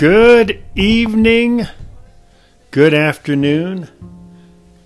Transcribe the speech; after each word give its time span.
Good 0.00 0.64
evening, 0.74 1.66
good 2.70 2.94
afternoon, 2.94 3.90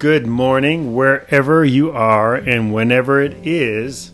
good 0.01 0.27
morning, 0.27 0.93
wherever 0.93 1.65
you 1.65 1.93
are 1.93 2.35
and 2.35 2.75
whenever 2.75 3.21
it 3.21 3.47
is 3.47 4.11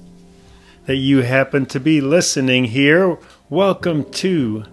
that 0.84 0.96
you 0.96 1.22
happen 1.22 1.64
to 1.64 1.80
be 1.80 2.02
listening 2.02 2.66
here. 2.66 3.16
Welcome 3.48 4.10
to 4.10 4.64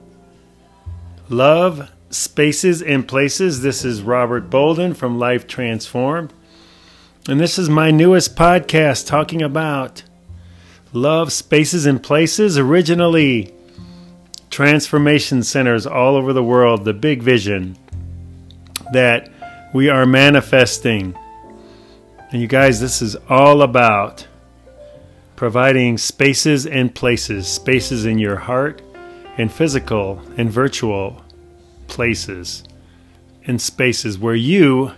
Love, 1.30 1.94
Spaces, 2.09 2.82
and 2.82 3.07
Places. 3.07 3.62
This 3.62 3.86
is 3.86 4.02
Robert 4.02 4.50
Bolden 4.50 4.96
from 4.96 5.18
Life 5.18 5.48
Transformed. 5.48 6.34
And 7.30 7.39
this 7.39 7.57
is 7.57 7.70
my 7.70 7.89
newest 7.89 8.36
podcast 8.36 9.07
talking 9.07 9.41
about 9.41 10.04
love, 10.91 11.32
spaces, 11.32 11.86
and 11.86 12.04
places. 12.04 12.58
Originally, 12.58 13.53
transformation 14.50 15.44
centers 15.44 15.86
all 15.86 16.16
over 16.16 16.34
the 16.34 16.44
world, 16.44 16.86
the 16.86 16.94
big 16.94 17.22
vision 17.22 17.78
that 18.94 19.30
we 19.73 19.90
are 19.90 20.06
manifesting. 20.06 21.18
And 22.32 22.42
you 22.42 22.48
guys, 22.48 22.80
this 22.80 23.02
is 23.02 23.16
all 23.30 23.62
about 23.62 24.28
providing 25.36 25.98
spaces 25.98 26.66
and 26.66 26.94
places, 26.94 27.48
spaces 27.48 28.06
in 28.06 28.18
your 28.18 28.38
heart 28.38 28.82
and 29.38 29.52
physical 29.52 30.22
and 30.38 30.50
virtual 30.50 31.23
places 31.88 32.64
and 33.45 33.62
spaces 33.62 34.18
where 34.18 34.36
you 34.36 34.92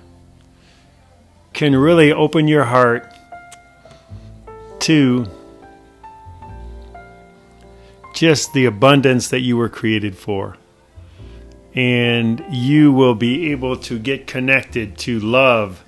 can 1.54 1.76
really 1.76 2.12
open 2.12 2.48
your 2.48 2.64
heart 2.64 3.14
to 4.80 5.26
just 8.20 8.52
the 8.52 8.66
abundance 8.66 9.30
that 9.30 9.40
you 9.40 9.56
were 9.56 9.70
created 9.70 10.14
for. 10.14 10.58
And 11.74 12.44
you 12.52 12.92
will 12.92 13.16
be 13.16 13.52
able 13.52 13.78
to 13.78 13.98
get 13.98 14.28
connected 14.28 14.98
to 15.00 15.22
love, 15.22 15.82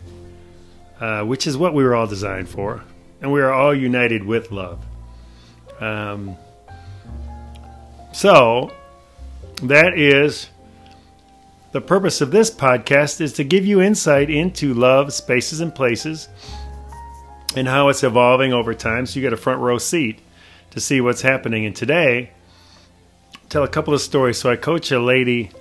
uh, 1.01 1.23
which 1.25 1.45
is 1.45 1.57
what 1.57 1.73
we 1.73 1.83
were 1.83 1.93
all 1.93 2.07
designed 2.07 2.47
for. 2.47 2.85
And 3.19 3.33
we 3.33 3.41
are 3.41 3.51
all 3.51 3.75
united 3.75 4.23
with 4.23 4.49
love. 4.49 4.81
Um, 5.81 6.37
so, 8.13 8.71
that 9.63 9.97
is 9.99 10.49
the 11.73 11.81
purpose 11.81 12.21
of 12.21 12.31
this 12.31 12.49
podcast 12.49 13.19
is 13.19 13.33
to 13.33 13.43
give 13.43 13.65
you 13.65 13.81
insight 13.81 14.29
into 14.29 14.73
love, 14.73 15.11
spaces, 15.11 15.59
and 15.59 15.75
places, 15.75 16.29
and 17.57 17.67
how 17.67 17.89
it's 17.89 18.03
evolving 18.03 18.53
over 18.53 18.73
time. 18.73 19.05
So 19.05 19.19
you 19.19 19.21
get 19.21 19.33
a 19.33 19.37
front 19.37 19.59
row 19.59 19.77
seat 19.77 20.21
to 20.71 20.79
see 20.79 20.99
what's 20.99 21.21
happening. 21.21 21.65
And 21.65 21.75
today, 21.75 22.31
I'll 23.35 23.49
tell 23.49 23.63
a 23.63 23.67
couple 23.67 23.93
of 23.93 24.01
stories. 24.01 24.39
So 24.39 24.49
I 24.49 24.55
coach 24.55 24.91
a 24.91 24.99
lady, 24.99 25.51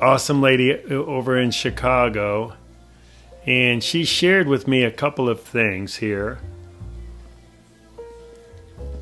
awesome 0.00 0.42
lady 0.42 0.74
over 0.74 1.38
in 1.38 1.50
Chicago, 1.50 2.54
and 3.46 3.82
she 3.82 4.04
shared 4.04 4.46
with 4.46 4.68
me 4.68 4.84
a 4.84 4.90
couple 4.90 5.28
of 5.28 5.40
things 5.40 5.96
here. 5.96 6.38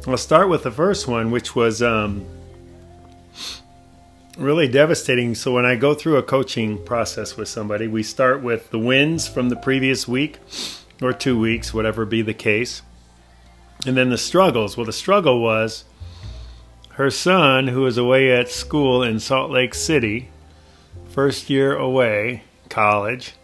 I'll 0.06 0.16
start 0.16 0.48
with 0.48 0.62
the 0.62 0.70
first 0.70 1.08
one, 1.08 1.32
which 1.32 1.56
was 1.56 1.82
um, 1.82 2.24
really 4.38 4.68
devastating. 4.68 5.34
So 5.34 5.52
when 5.52 5.64
I 5.64 5.74
go 5.74 5.94
through 5.94 6.16
a 6.18 6.22
coaching 6.22 6.84
process 6.84 7.36
with 7.36 7.48
somebody, 7.48 7.88
we 7.88 8.04
start 8.04 8.40
with 8.40 8.70
the 8.70 8.78
wins 8.78 9.26
from 9.26 9.48
the 9.48 9.56
previous 9.56 10.06
week 10.06 10.38
or 11.02 11.12
two 11.12 11.36
weeks, 11.36 11.74
whatever 11.74 12.04
be 12.04 12.22
the 12.22 12.34
case. 12.34 12.82
And 13.86 13.96
then 13.96 14.10
the 14.10 14.18
struggles. 14.18 14.76
Well, 14.76 14.84
the 14.84 14.92
struggle 14.92 15.40
was 15.40 15.84
her 16.94 17.10
son, 17.10 17.68
who 17.68 17.82
was 17.82 17.96
away 17.96 18.32
at 18.32 18.50
school 18.50 19.02
in 19.02 19.20
Salt 19.20 19.50
Lake 19.50 19.74
City, 19.74 20.28
first 21.10 21.48
year 21.48 21.76
away, 21.76 22.42
college, 22.68 23.34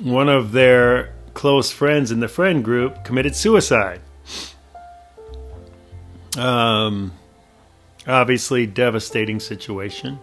one 0.00 0.28
of 0.28 0.52
their 0.52 1.12
close 1.34 1.70
friends 1.70 2.10
in 2.10 2.20
the 2.20 2.28
friend 2.28 2.64
group 2.64 3.04
committed 3.04 3.36
suicide. 3.36 4.00
Um, 6.38 7.12
obviously, 8.06 8.66
devastating 8.66 9.38
situation. 9.38 10.18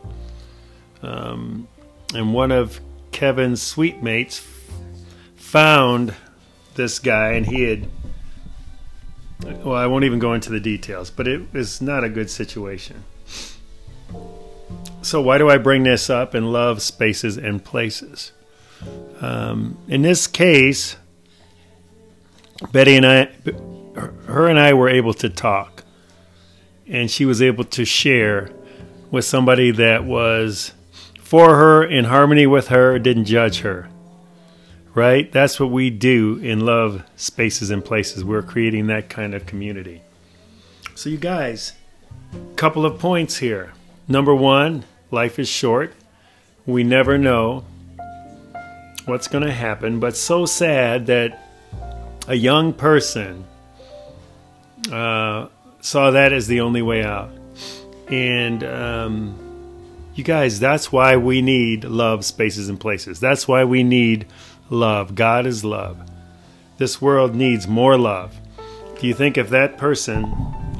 Um, 1.04 1.68
and 2.16 2.34
one 2.34 2.52
of 2.52 2.80
Kevin's 3.12 3.62
suite 3.62 4.02
mates 4.02 4.46
found 5.36 6.16
this 6.76 7.00
guy, 7.00 7.34
and 7.34 7.46
he 7.46 7.64
had 7.64 7.88
well, 9.44 9.76
I 9.76 9.88
won't 9.88 10.04
even 10.04 10.20
go 10.20 10.34
into 10.34 10.50
the 10.50 10.60
details, 10.60 11.10
but 11.10 11.28
it 11.28 11.54
was 11.54 11.82
not 11.82 12.04
a 12.04 12.10
good 12.10 12.30
situation. 12.30 13.04
So, 15.02 15.22
why 15.22 15.38
do 15.38 15.50
I 15.50 15.58
bring 15.58 15.84
this 15.84 16.10
up 16.10 16.36
in 16.36 16.52
love, 16.52 16.82
spaces, 16.82 17.38
and 17.38 17.64
places? 17.64 18.32
Um, 19.20 19.78
in 19.88 20.02
this 20.02 20.28
case, 20.28 20.96
Betty 22.72 22.96
and 22.96 23.06
I, 23.06 23.30
her 24.28 24.48
and 24.48 24.60
I 24.60 24.74
were 24.74 24.90
able 24.90 25.14
to 25.16 25.30
talk, 25.30 25.84
and 26.88 27.10
she 27.10 27.26
was 27.26 27.42
able 27.42 27.64
to 27.66 27.86
share 27.86 28.52
with 29.10 29.26
somebody 29.26 29.72
that 29.72 30.06
was 30.06 30.74
for 31.20 31.56
her, 31.56 31.84
in 31.84 32.06
harmony 32.06 32.46
with 32.46 32.68
her, 32.68 33.00
didn't 33.00 33.26
judge 33.26 33.60
her 33.60 33.91
right? 34.94 35.32
That's 35.32 35.60
what 35.60 35.72
we 35.72 35.90
do 35.90 36.38
in 36.38 36.66
love 36.66 37.04
spaces 37.16 37.70
and 37.70 37.84
places. 37.84 38.24
We're 38.24 38.42
creating 38.42 38.88
that 38.88 39.10
kind 39.10 39.34
of 39.34 39.46
community. 39.46 40.02
So, 40.96 41.10
you 41.10 41.18
guys, 41.18 41.74
couple 42.56 42.86
of 42.86 43.00
points 43.00 43.38
here. 43.38 43.74
Number 44.08 44.36
one, 44.36 44.84
life 45.10 45.40
is 45.40 45.48
short. 45.48 45.94
We 46.66 46.84
never 46.84 47.18
know 47.18 47.66
what's 49.06 49.28
going 49.28 49.44
to 49.44 49.52
happen, 49.52 50.00
but 50.00 50.16
so 50.16 50.46
sad 50.46 51.08
that 51.08 51.48
a 52.28 52.36
young 52.36 52.74
person 52.74 53.46
uh, 54.92 55.48
saw 55.82 56.12
that 56.12 56.34
as 56.34 56.48
the 56.48 56.62
only 56.62 56.82
way 56.82 57.04
out. 57.04 57.32
And 58.08 58.64
um, 58.64 59.52
you 60.16 60.24
guys, 60.24 60.60
that's 60.60 60.92
why 60.92 61.18
we 61.18 61.42
need 61.42 61.84
love 61.84 62.26
spaces 62.26 62.70
and 62.70 62.80
places. 62.80 63.20
That's 63.20 63.48
why 63.48 63.64
we 63.64 63.84
need 63.84 64.28
love. 64.72 65.14
God 65.14 65.46
is 65.46 65.64
love. 65.64 66.00
This 66.78 67.00
world 67.00 67.36
needs 67.36 67.68
more 67.68 67.98
love. 67.98 68.36
Do 69.00 69.06
you 69.06 69.14
think 69.14 69.38
if 69.38 69.50
that 69.50 69.78
person 69.78 70.34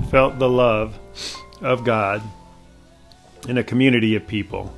felt 0.10 0.40
the 0.40 0.50
love 0.50 0.98
of 1.62 1.84
God 1.84 2.24
in 3.48 3.58
a 3.58 3.64
community 3.64 4.16
of 4.16 4.26
people? 4.26 4.74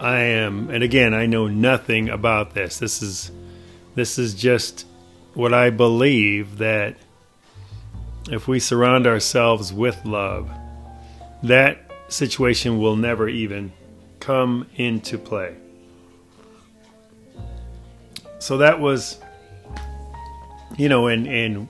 I 0.00 0.18
am, 0.18 0.68
and 0.68 0.82
again, 0.82 1.14
I 1.14 1.24
know 1.26 1.46
nothing 1.46 2.10
about 2.10 2.52
this. 2.52 2.78
This 2.78 3.00
is 3.00 3.30
this 3.94 4.18
is 4.18 4.34
just 4.34 4.86
what 5.34 5.54
I 5.54 5.70
believe 5.70 6.58
that 6.58 6.96
if 8.28 8.48
we 8.48 8.58
surround 8.58 9.06
ourselves 9.06 9.72
with 9.72 10.04
love, 10.04 10.50
that 11.44 11.78
situation 12.08 12.80
will 12.80 12.96
never 12.96 13.28
even 13.28 13.72
come 14.18 14.66
into 14.76 15.16
play 15.16 15.56
so 18.44 18.58
that 18.58 18.78
was, 18.78 19.18
you 20.76 20.90
know, 20.90 21.06
and 21.06 21.26
and 21.26 21.66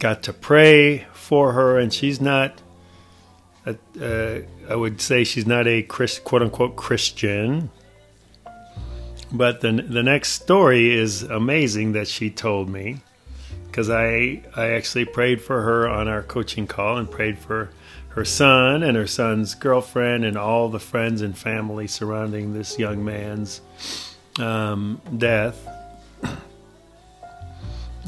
got 0.00 0.24
to 0.24 0.32
pray 0.32 1.06
for 1.12 1.52
her, 1.52 1.78
and 1.78 1.94
she's 1.94 2.20
not. 2.20 2.60
Uh, 3.64 4.40
I 4.68 4.74
would 4.74 5.00
say 5.00 5.22
she's 5.22 5.46
not 5.46 5.68
a 5.68 5.82
Christ, 5.82 6.24
quote 6.24 6.42
unquote 6.42 6.74
Christian. 6.74 7.70
But 9.30 9.60
the 9.60 9.70
the 9.70 10.02
next 10.02 10.32
story 10.32 10.92
is 10.92 11.22
amazing 11.22 11.92
that 11.92 12.08
she 12.08 12.28
told 12.28 12.68
me 12.68 12.96
because 13.66 13.88
I 13.88 14.42
I 14.56 14.70
actually 14.70 15.04
prayed 15.04 15.40
for 15.40 15.62
her 15.62 15.88
on 15.88 16.08
our 16.08 16.24
coaching 16.24 16.66
call 16.66 16.96
and 16.96 17.08
prayed 17.08 17.38
for 17.38 17.70
her 18.08 18.24
son 18.24 18.82
and 18.82 18.96
her 18.96 19.06
son's 19.06 19.54
girlfriend 19.54 20.24
and 20.24 20.36
all 20.36 20.70
the 20.70 20.80
friends 20.80 21.22
and 21.22 21.38
family 21.38 21.86
surrounding 21.86 22.52
this 22.52 22.80
young 22.80 23.04
man's 23.04 23.60
um, 24.38 25.00
death. 25.16 25.68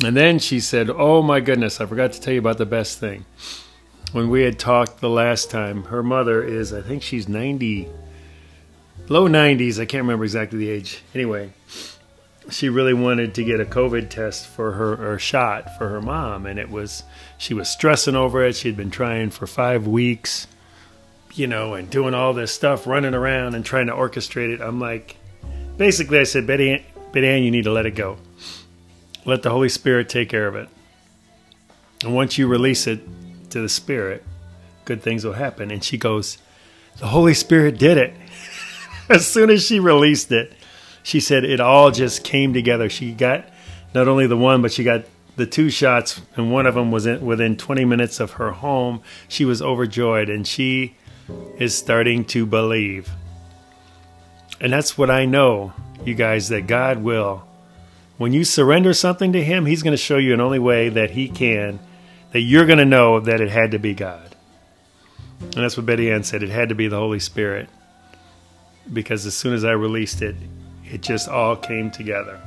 And 0.05 0.17
then 0.17 0.38
she 0.38 0.61
said, 0.61 0.88
Oh 0.88 1.23
my 1.23 1.41
goodness, 1.41 1.81
I 1.81 1.87
forgot 1.87 2.12
to 2.12 2.20
tell 2.20 2.32
you 2.32 2.41
about 2.41 2.58
the 2.58 2.67
best 2.67 2.99
thing. 2.99 3.26
When 4.12 4.31
we 4.31 4.43
had 4.43 4.58
talked 4.58 5.00
the 5.00 5.11
last 5.11 5.50
time, 5.50 5.85
her 5.85 6.02
mother 6.02 6.43
is, 6.43 6.73
I 6.73 6.81
think 6.81 7.02
she's 7.02 7.29
90, 7.29 7.88
low 9.08 9.29
90s. 9.29 9.81
I 9.81 9.85
can't 9.85 10.02
remember 10.02 10.25
exactly 10.25 10.58
the 10.58 10.70
age. 10.70 11.02
Anyway, 11.14 11.52
she 12.49 12.69
really 12.69 12.94
wanted 12.94 13.35
to 13.35 13.44
get 13.44 13.61
a 13.61 13.64
COVID 13.64 14.08
test 14.08 14.47
for 14.47 14.73
her, 14.73 15.12
or 15.12 15.19
shot 15.19 15.76
for 15.76 15.91
her 15.91 16.00
mom. 16.00 16.46
And 16.46 16.58
it 16.58 16.70
was, 16.70 17.05
she 17.38 17.55
was 17.55 17.69
stressing 17.69 18.17
over 18.17 18.44
it. 18.44 18.56
She'd 18.56 18.76
been 18.76 18.91
trying 18.91 19.31
for 19.31 19.46
five 19.46 19.87
weeks, 19.87 20.49
you 21.35 21.46
know, 21.46 21.75
and 21.75 21.88
doing 21.88 22.14
all 22.14 22.32
this 22.32 22.53
stuff, 22.53 22.87
running 22.87 23.14
around 23.14 23.55
and 23.55 23.64
trying 23.64 23.87
to 23.87 23.93
orchestrate 23.93 24.53
it. 24.53 24.61
I'm 24.61 24.81
like, 24.81 25.17
basically, 25.76 26.19
I 26.19 26.25
said, 26.25 26.46
Betty, 26.46 26.85
Betty 27.12 27.29
Ann, 27.29 27.43
you 27.43 27.50
need 27.50 27.64
to 27.64 27.73
let 27.73 27.87
it 27.87 27.94
go. 27.94 28.17
Let 29.31 29.44
the 29.44 29.50
Holy 29.50 29.69
Spirit 29.69 30.09
take 30.09 30.29
care 30.29 30.49
of 30.49 30.56
it. 30.56 30.69
And 32.03 32.17
once 32.17 32.37
you 32.37 32.49
release 32.49 32.88
it 32.88 32.99
to 33.50 33.61
the 33.61 33.69
Spirit, 33.69 34.25
good 34.85 35.05
things 35.05 35.25
will 35.25 35.35
happen. 35.35 35.71
And 35.71 35.85
she 35.85 35.97
goes, 35.97 36.38
the 36.99 37.06
Holy 37.06 37.35
Spirit 37.35 37.79
did 37.79 37.97
it. 37.97 38.12
as 39.09 39.25
soon 39.25 39.49
as 39.50 39.65
she 39.65 39.79
released 39.79 40.32
it, 40.32 40.53
she 41.05 41.21
said 41.21 41.44
it 41.44 41.61
all 41.61 41.93
just 41.93 42.25
came 42.25 42.53
together. 42.53 42.91
She 42.91 43.12
got 43.12 43.44
not 43.94 44.09
only 44.09 44.27
the 44.27 44.37
one, 44.37 44.62
but 44.62 44.73
she 44.73 44.82
got 44.82 45.05
the 45.37 45.47
two 45.47 45.71
shots, 45.71 46.21
and 46.35 46.50
one 46.50 46.67
of 46.67 46.75
them 46.75 46.91
was 46.91 47.06
in, 47.06 47.25
within 47.25 47.56
20 47.56 47.85
minutes 47.85 48.19
of 48.19 48.32
her 48.32 48.50
home. 48.50 49.00
She 49.29 49.44
was 49.44 49.62
overjoyed, 49.62 50.29
and 50.29 50.44
she 50.44 50.97
is 51.56 51.73
starting 51.73 52.25
to 52.25 52.47
believe. 52.47 53.09
And 54.61 54.73
that's 54.73 54.99
what 54.99 55.09
I 55.09 55.25
know, 55.25 55.73
you 56.05 56.17
guys, 56.17 56.49
that 56.49 56.67
God 56.67 56.99
will. 56.99 57.44
When 58.20 58.34
you 58.34 58.44
surrender 58.44 58.93
something 58.93 59.32
to 59.32 59.43
Him, 59.43 59.64
He's 59.64 59.82
going 59.82 59.94
to 59.94 59.96
show 59.96 60.19
you 60.19 60.34
in 60.34 60.43
only 60.43 60.58
way 60.58 60.90
that 60.90 61.12
He 61.12 61.26
can, 61.26 61.81
that 62.32 62.43
you're 62.43 62.67
going 62.67 62.78
to 62.78 62.84
know 62.84 63.19
that 63.19 63.40
it 63.40 63.49
had 63.49 63.70
to 63.70 63.78
be 63.78 63.94
God. 63.94 64.37
And 65.40 65.55
that's 65.55 65.78
what 65.78 65.87
Betty 65.87 66.12
Ann 66.12 66.22
said. 66.22 66.43
It 66.43 66.50
had 66.50 66.69
to 66.69 66.75
be 66.75 66.87
the 66.87 66.99
Holy 66.99 67.19
Spirit. 67.19 67.70
Because 68.93 69.25
as 69.25 69.34
soon 69.34 69.55
as 69.55 69.64
I 69.64 69.70
released 69.70 70.20
it, 70.20 70.37
it 70.84 71.00
just 71.00 71.31
all 71.31 71.56
came 71.56 71.90
together. 71.90 72.38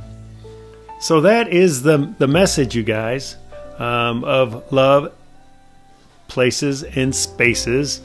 So 0.99 1.21
that 1.21 1.47
is 1.47 1.81
the 1.81 2.13
the 2.19 2.27
message, 2.27 2.75
you 2.75 2.83
guys, 2.83 3.35
um, 3.79 4.23
of 4.25 4.71
love, 4.71 5.11
places, 6.27 6.83
and 6.83 7.15
spaces, 7.15 7.99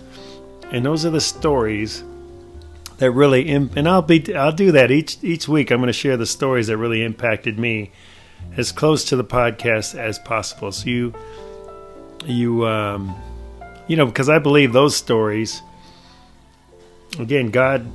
and 0.72 0.86
those 0.86 1.04
are 1.04 1.10
the 1.10 1.20
stories 1.20 2.02
that 2.98 3.10
really. 3.12 3.48
And 3.50 3.88
I'll 3.88 4.02
be 4.02 4.34
I'll 4.34 4.52
do 4.52 4.72
that 4.72 4.90
each 4.90 5.18
each 5.22 5.48
week. 5.48 5.70
I'm 5.70 5.78
going 5.78 5.88
to 5.88 5.92
share 5.92 6.16
the 6.16 6.26
stories 6.26 6.68
that 6.68 6.76
really 6.76 7.02
impacted 7.02 7.58
me 7.58 7.90
as 8.56 8.72
close 8.72 9.04
to 9.06 9.16
the 9.16 9.24
podcast 9.24 9.98
as 9.98 10.18
possible. 10.18 10.72
So 10.72 10.88
you 10.88 11.14
you 12.24 12.66
um, 12.66 13.16
you 13.86 13.96
know 13.96 14.06
because 14.06 14.28
I 14.28 14.38
believe 14.38 14.72
those 14.72 14.96
stories. 14.96 15.62
Again, 17.18 17.50
God 17.50 17.90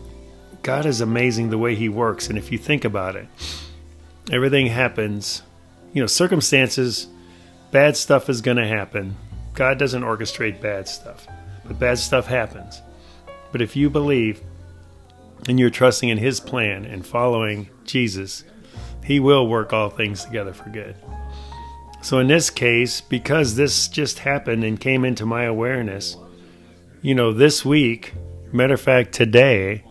God 0.63 0.85
is 0.85 1.01
amazing 1.01 1.49
the 1.49 1.57
way 1.57 1.75
He 1.75 1.87
works, 1.89 2.29
and 2.29 2.37
if 2.37 2.51
you 2.51 2.57
think 2.57 2.83
about 2.83 3.15
it 3.15 3.27
everything 4.31 4.67
happens. 4.67 5.43
You 5.93 6.01
know, 6.01 6.07
circumstances, 6.07 7.07
bad 7.71 7.97
stuff 7.97 8.29
is 8.29 8.41
going 8.41 8.57
to 8.57 8.67
happen. 8.67 9.15
God 9.53 9.77
doesn't 9.77 10.03
orchestrate 10.03 10.61
bad 10.61 10.87
stuff, 10.87 11.27
but 11.65 11.79
bad 11.79 11.99
stuff 11.99 12.25
happens. 12.25 12.81
But 13.51 13.61
if 13.61 13.75
you 13.75 13.89
believe 13.89 14.41
and 15.47 15.59
you're 15.59 15.69
trusting 15.69 16.09
in 16.09 16.17
His 16.17 16.39
plan 16.39 16.85
and 16.85 17.05
following 17.05 17.69
Jesus, 17.85 18.43
He 19.03 19.19
will 19.19 19.47
work 19.47 19.73
all 19.73 19.89
things 19.89 20.25
together 20.25 20.53
for 20.53 20.69
good. 20.69 20.95
So 22.01 22.19
in 22.19 22.27
this 22.27 22.49
case, 22.49 22.99
because 23.01 23.55
this 23.55 23.87
just 23.87 24.19
happened 24.19 24.63
and 24.63 24.79
came 24.79 25.05
into 25.05 25.25
my 25.25 25.43
awareness, 25.43 26.17
you 27.01 27.15
know, 27.15 27.31
this 27.31 27.63
week, 27.63 28.13
matter 28.51 28.73
of 28.73 28.81
fact, 28.81 29.13
today, 29.13 29.83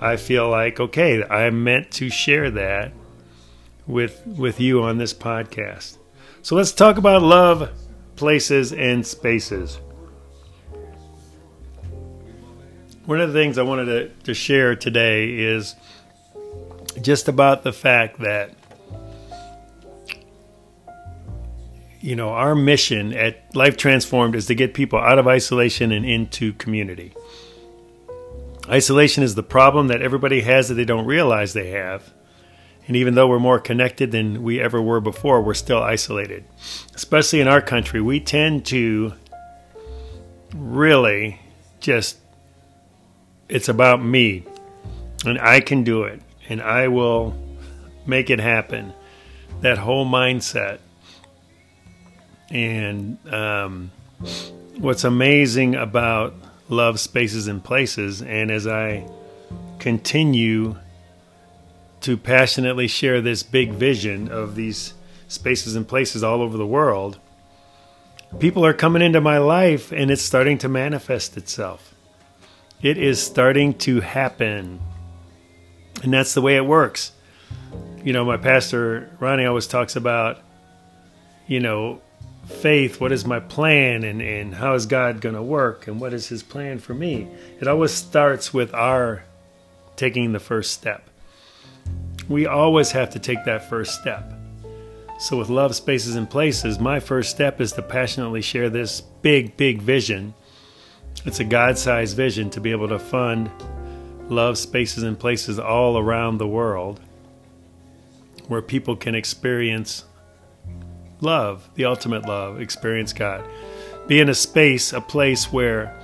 I 0.00 0.16
feel 0.16 0.48
like, 0.50 0.80
okay, 0.80 1.24
I'm 1.24 1.64
meant 1.64 1.90
to 1.92 2.10
share 2.10 2.50
that 2.50 2.92
with 3.86 4.22
with 4.26 4.60
you 4.60 4.82
on 4.82 4.98
this 4.98 5.14
podcast. 5.14 5.98
So 6.42 6.56
let's 6.56 6.72
talk 6.72 6.98
about 6.98 7.22
love, 7.22 7.70
places, 8.16 8.72
and 8.72 9.06
spaces. 9.06 9.80
One 13.06 13.20
of 13.20 13.32
the 13.32 13.38
things 13.38 13.58
I 13.58 13.62
wanted 13.62 13.84
to, 13.86 14.08
to 14.24 14.34
share 14.34 14.74
today 14.74 15.34
is 15.34 15.74
just 17.02 17.28
about 17.28 17.62
the 17.62 17.72
fact 17.72 18.20
that 18.20 18.50
you 22.00 22.16
know 22.16 22.30
our 22.30 22.54
mission 22.54 23.12
at 23.12 23.54
Life 23.54 23.76
Transformed 23.76 24.34
is 24.34 24.46
to 24.46 24.54
get 24.54 24.74
people 24.74 24.98
out 24.98 25.18
of 25.18 25.26
isolation 25.26 25.92
and 25.92 26.04
into 26.04 26.52
community. 26.54 27.14
Isolation 28.68 29.22
is 29.22 29.34
the 29.34 29.42
problem 29.42 29.88
that 29.88 30.00
everybody 30.00 30.40
has 30.40 30.68
that 30.68 30.74
they 30.74 30.84
don't 30.84 31.06
realize 31.06 31.52
they 31.52 31.70
have 31.70 32.14
and 32.86 32.96
even 32.96 33.14
though 33.14 33.26
we're 33.26 33.38
more 33.38 33.58
connected 33.58 34.12
than 34.12 34.42
we 34.42 34.60
ever 34.60 34.80
were 34.80 35.00
before, 35.00 35.40
we're 35.40 35.54
still 35.54 35.82
isolated. 35.82 36.44
Especially 36.94 37.40
in 37.40 37.48
our 37.48 37.62
country, 37.62 38.00
we 38.00 38.20
tend 38.20 38.66
to 38.66 39.14
really 40.54 41.40
just, 41.80 42.18
it's 43.48 43.68
about 43.68 44.02
me. 44.02 44.44
And 45.24 45.38
I 45.38 45.60
can 45.60 45.84
do 45.84 46.04
it. 46.04 46.20
And 46.48 46.60
I 46.60 46.88
will 46.88 47.34
make 48.06 48.30
it 48.30 48.40
happen. 48.40 48.92
That 49.60 49.78
whole 49.78 50.06
mindset. 50.06 50.78
And 52.50 53.18
um, 53.32 53.90
what's 54.78 55.04
amazing 55.04 55.74
about 55.74 56.34
love, 56.68 57.00
spaces, 57.00 57.46
and 57.46 57.62
places, 57.62 58.22
and 58.22 58.50
as 58.50 58.66
I 58.66 59.08
continue 59.78 60.76
to 62.02 62.16
passionately 62.16 62.86
share 62.86 63.20
this 63.20 63.42
big 63.42 63.72
vision 63.72 64.30
of 64.30 64.54
these 64.54 64.94
spaces 65.28 65.74
and 65.74 65.88
places 65.88 66.22
all 66.22 66.42
over 66.42 66.56
the 66.56 66.66
world, 66.66 67.18
people 68.38 68.64
are 68.64 68.74
coming 68.74 69.02
into 69.02 69.20
my 69.20 69.38
life 69.38 69.90
and 69.92 70.10
it's 70.10 70.22
starting 70.22 70.58
to 70.58 70.68
manifest 70.68 71.36
itself. 71.36 71.93
It 72.82 72.98
is 72.98 73.22
starting 73.22 73.74
to 73.78 74.00
happen. 74.00 74.80
And 76.02 76.12
that's 76.12 76.34
the 76.34 76.42
way 76.42 76.56
it 76.56 76.66
works. 76.66 77.12
You 78.02 78.12
know, 78.12 78.24
my 78.24 78.36
pastor, 78.36 79.10
Ronnie, 79.20 79.46
always 79.46 79.66
talks 79.66 79.96
about, 79.96 80.38
you 81.46 81.60
know, 81.60 82.02
faith, 82.46 83.00
what 83.00 83.10
is 83.12 83.24
my 83.24 83.40
plan 83.40 84.04
and, 84.04 84.20
and 84.20 84.54
how 84.54 84.74
is 84.74 84.84
God 84.84 85.22
going 85.22 85.34
to 85.34 85.42
work 85.42 85.86
and 85.86 85.98
what 85.98 86.12
is 86.12 86.28
his 86.28 86.42
plan 86.42 86.78
for 86.78 86.92
me? 86.92 87.28
It 87.60 87.68
always 87.68 87.92
starts 87.92 88.52
with 88.52 88.74
our 88.74 89.24
taking 89.96 90.32
the 90.32 90.40
first 90.40 90.72
step 90.72 91.08
we 92.28 92.46
always 92.46 92.90
have 92.92 93.10
to 93.10 93.18
take 93.18 93.44
that 93.44 93.68
first 93.68 94.00
step. 94.00 94.32
So, 95.18 95.38
with 95.38 95.48
Love 95.48 95.76
Spaces 95.76 96.16
and 96.16 96.28
Places, 96.28 96.78
my 96.78 96.98
first 97.00 97.30
step 97.30 97.60
is 97.60 97.72
to 97.72 97.82
passionately 97.82 98.42
share 98.42 98.68
this 98.68 99.00
big, 99.00 99.56
big 99.56 99.80
vision. 99.80 100.34
It's 101.24 101.40
a 101.40 101.44
God 101.44 101.78
sized 101.78 102.16
vision 102.16 102.50
to 102.50 102.60
be 102.60 102.70
able 102.70 102.88
to 102.88 102.98
fund 102.98 103.50
love 104.28 104.58
spaces 104.58 105.02
and 105.02 105.18
places 105.18 105.58
all 105.58 105.98
around 105.98 106.38
the 106.38 106.46
world 106.46 107.00
where 108.48 108.62
people 108.62 108.96
can 108.96 109.14
experience 109.14 110.04
love, 111.20 111.68
the 111.74 111.84
ultimate 111.84 112.26
love, 112.26 112.60
experience 112.60 113.12
God. 113.12 113.44
Be 114.06 114.20
in 114.20 114.28
a 114.28 114.34
space, 114.34 114.92
a 114.92 115.00
place 115.00 115.50
where 115.52 115.98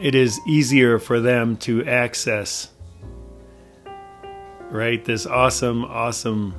it 0.00 0.14
is 0.14 0.40
easier 0.46 0.98
for 0.98 1.20
them 1.20 1.56
to 1.58 1.84
access 1.84 2.70
right? 4.70 5.04
This 5.04 5.26
awesome, 5.26 5.84
awesome 5.84 6.54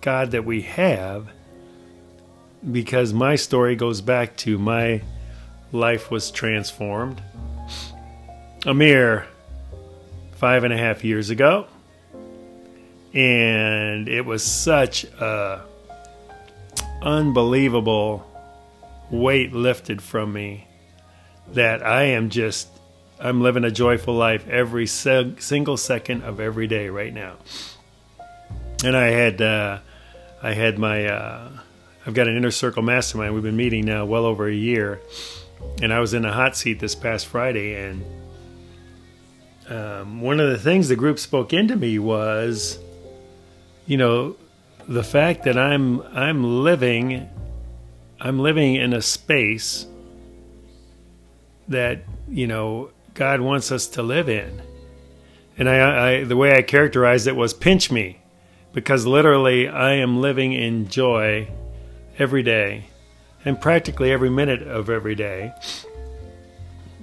God 0.00 0.32
that 0.32 0.44
we 0.44 0.62
have, 0.62 1.28
because 2.70 3.12
my 3.12 3.36
story 3.36 3.76
goes 3.76 4.00
back 4.00 4.36
to 4.38 4.58
my 4.58 5.02
life 5.74 6.10
was 6.10 6.30
transformed 6.30 7.20
a 8.64 8.72
mere 8.72 9.26
five 10.36 10.64
and 10.64 10.72
a 10.72 10.76
half 10.76 11.04
years 11.04 11.30
ago. 11.30 11.66
And 13.12 14.08
it 14.08 14.24
was 14.24 14.42
such 14.44 15.04
a 15.04 15.62
unbelievable 17.02 18.26
weight 19.10 19.52
lifted 19.52 20.00
from 20.00 20.32
me 20.32 20.66
that 21.52 21.84
I 21.84 22.04
am 22.04 22.30
just 22.30 22.68
I'm 23.20 23.42
living 23.42 23.64
a 23.64 23.70
joyful 23.70 24.14
life 24.14 24.48
every 24.48 24.86
single 24.86 25.76
second 25.76 26.22
of 26.22 26.40
every 26.40 26.66
day 26.66 26.88
right 26.88 27.12
now. 27.12 27.34
And 28.84 28.96
I 28.96 29.06
had 29.08 29.40
uh, 29.40 29.78
I 30.42 30.52
had 30.52 30.78
my 30.78 31.06
uh, 31.06 31.50
I've 32.06 32.14
got 32.14 32.28
an 32.28 32.36
inner 32.36 32.50
circle 32.50 32.82
mastermind. 32.82 33.34
We've 33.34 33.42
been 33.42 33.56
meeting 33.56 33.84
now 33.84 34.04
well 34.04 34.24
over 34.24 34.48
a 34.48 34.54
year, 34.54 35.00
and 35.82 35.92
I 35.92 36.00
was 36.00 36.14
in 36.14 36.24
a 36.24 36.32
hot 36.32 36.56
seat 36.56 36.80
this 36.80 36.94
past 36.94 37.26
Friday, 37.26 37.74
and 37.74 38.04
um, 39.68 40.20
one 40.20 40.40
of 40.40 40.50
the 40.50 40.58
things 40.58 40.88
the 40.88 40.96
group 40.96 41.18
spoke 41.18 41.52
into 41.52 41.76
me 41.76 41.98
was, 41.98 42.78
you 43.86 43.96
know, 43.96 44.36
the 44.88 45.02
fact 45.02 45.44
that 45.44 45.56
I'm 45.56 46.02
I'm 46.02 46.62
living 46.62 47.28
I'm 48.20 48.38
living 48.38 48.76
in 48.76 48.92
a 48.92 49.02
space 49.02 49.86
that 51.68 52.04
you 52.28 52.46
know 52.46 52.90
God 53.14 53.40
wants 53.40 53.72
us 53.72 53.86
to 53.88 54.02
live 54.02 54.28
in. 54.28 54.62
And 55.56 55.68
I, 55.68 56.08
I, 56.08 56.24
the 56.24 56.36
way 56.36 56.56
I 56.56 56.62
characterized 56.62 57.28
it 57.28 57.36
was 57.36 57.54
pinch 57.54 57.90
me, 57.90 58.20
because 58.72 59.06
literally 59.06 59.68
I 59.68 59.94
am 59.94 60.20
living 60.20 60.52
in 60.52 60.88
joy 60.88 61.48
every 62.18 62.42
day 62.42 62.86
and 63.44 63.60
practically 63.60 64.10
every 64.10 64.30
minute 64.30 64.62
of 64.62 64.90
every 64.90 65.14
day. 65.14 65.52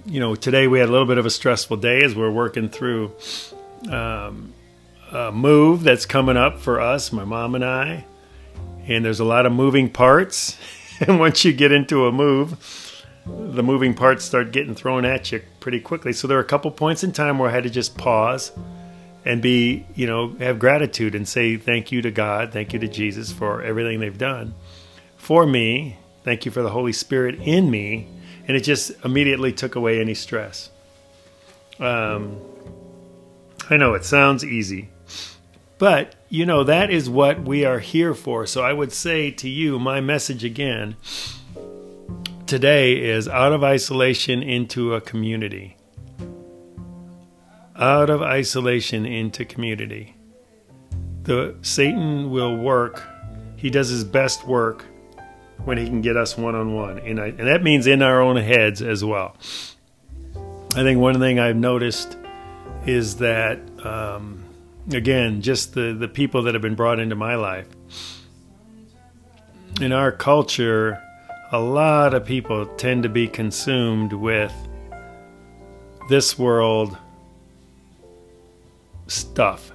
You 0.06 0.20
know, 0.20 0.36
today 0.36 0.68
we 0.68 0.80
had 0.80 0.90
a 0.90 0.92
little 0.92 1.08
bit 1.08 1.18
of 1.18 1.26
a 1.26 1.30
stressful 1.30 1.78
day 1.78 2.02
as 2.04 2.16
we're 2.16 2.32
working 2.32 2.70
through 2.70 3.12
um, 3.90 4.54
a 5.12 5.32
move 5.32 5.84
that's 5.84 6.06
coming 6.06 6.38
up 6.38 6.60
for 6.60 6.80
us, 6.80 7.12
my 7.12 7.24
mom 7.24 7.56
and 7.56 7.64
I. 7.64 8.06
And 8.88 9.06
there's 9.06 9.20
a 9.20 9.26
lot 9.26 9.46
of 9.46 9.52
moving 9.52 9.90
parts. 9.90 10.58
and 11.00 11.20
once 11.20 11.46
you 11.46 11.54
get 11.54 11.72
into 11.72 12.08
a 12.08 12.12
move, 12.12 13.06
the 13.26 13.62
moving 13.62 13.94
parts 13.94 14.26
start 14.26 14.52
getting 14.52 14.74
thrown 14.74 15.06
at 15.06 15.32
you 15.32 15.44
pretty 15.60 15.80
quickly. 15.80 16.14
So 16.14 16.28
there 16.28 16.38
are 16.38 16.42
a 16.42 16.46
couple 16.46 16.72
points 16.72 17.04
in 17.04 17.12
time 17.12 17.38
where 17.38 17.50
I 17.50 17.54
had 17.54 17.64
to 17.64 17.70
just 17.70 17.96
pause 17.98 18.52
and 19.24 19.40
be, 19.40 19.86
you 19.94 20.08
know, 20.08 20.30
have 20.40 20.58
gratitude 20.58 21.14
and 21.14 21.28
say 21.28 21.58
thank 21.58 21.92
you 21.92 22.02
to 22.02 22.10
God, 22.10 22.52
thank 22.52 22.74
you 22.74 22.80
to 22.80 22.88
Jesus 22.88 23.32
for 23.32 23.62
everything 23.62 24.00
they've 24.00 24.18
done 24.18 24.56
for 25.22 25.46
me. 25.46 25.98
Thank 26.24 26.46
you 26.46 26.52
for 26.52 26.62
the 26.62 26.70
Holy 26.70 26.94
Spirit 26.94 27.36
in 27.42 27.70
me. 27.70 28.08
And 28.48 28.58
it 28.58 28.62
just 28.62 28.92
immediately 29.04 29.54
took 29.54 29.76
away 29.76 30.00
any 30.00 30.14
stress. 30.14 30.70
Um, 31.80 32.38
I 33.70 33.78
know 33.78 33.94
it 33.94 34.04
sounds 34.04 34.44
easy, 34.44 34.90
but 35.78 36.16
you 36.30 36.46
know, 36.46 36.64
that 36.64 36.90
is 36.90 37.10
what 37.10 37.42
we 37.42 37.66
are 37.66 37.80
here 37.80 38.14
for. 38.14 38.46
So 38.46 38.62
I 38.64 38.74
would 38.74 38.92
say 38.92 39.32
to 39.32 39.50
you, 39.50 39.80
my 39.80 40.02
message 40.02 40.44
again 40.44 40.96
today 42.46 43.02
is 43.02 43.28
out 43.28 43.54
of 43.54 43.64
isolation 43.64 44.44
into 44.44 44.94
a 44.94 45.02
community 45.02 45.78
out 47.82 48.12
of 48.12 48.22
isolation 48.22 49.08
into 49.08 49.44
community. 49.44 50.16
The 51.24 51.56
Satan 51.64 52.30
will 52.30 52.56
work. 52.56 53.04
He 53.58 53.72
does 53.72 53.90
his 53.90 54.04
best 54.04 54.46
work 54.46 54.86
when 55.66 55.78
he 55.78 55.86
can 55.86 56.02
get 56.02 56.18
us 56.18 56.38
one 56.38 56.56
on 56.56 56.74
one, 56.74 57.00
and 57.00 57.18
that 57.18 57.62
means 57.64 57.88
in 57.88 58.02
our 58.02 58.22
own 58.22 58.38
heads 58.38 58.82
as 58.82 59.04
well. 59.04 59.36
I 60.74 60.84
think 60.84 61.00
one 61.00 61.20
thing 61.20 61.40
I've 61.40 61.56
noticed 61.56 62.18
is 62.86 63.18
that 63.18 63.60
um, 63.86 64.44
again, 64.92 65.42
just 65.42 65.74
the 65.74 65.94
the 65.94 66.08
people 66.08 66.44
that 66.44 66.56
have 66.56 66.62
been 66.62 66.76
brought 66.76 67.00
into 67.00 67.16
my 67.16 67.36
life 67.36 67.68
in 69.82 69.92
our 69.92 70.12
culture, 70.12 71.02
a 71.52 71.60
lot 71.60 72.14
of 72.14 72.26
people 72.26 72.66
tend 72.78 73.04
to 73.04 73.10
be 73.10 73.28
consumed 73.28 74.14
with 74.14 74.54
this 76.10 76.38
world 76.38 76.98
stuff, 79.08 79.72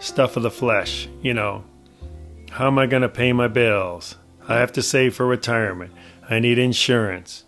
stuff 0.00 0.36
of 0.36 0.42
the 0.42 0.50
flesh, 0.50 1.08
you 1.22 1.32
know. 1.32 1.64
How 2.50 2.66
am 2.66 2.78
I 2.78 2.86
going 2.86 3.02
to 3.02 3.08
pay 3.08 3.32
my 3.32 3.48
bills? 3.48 4.16
I 4.48 4.58
have 4.58 4.72
to 4.72 4.82
save 4.82 5.14
for 5.14 5.26
retirement. 5.26 5.92
I 6.28 6.38
need 6.38 6.58
insurance. 6.58 7.44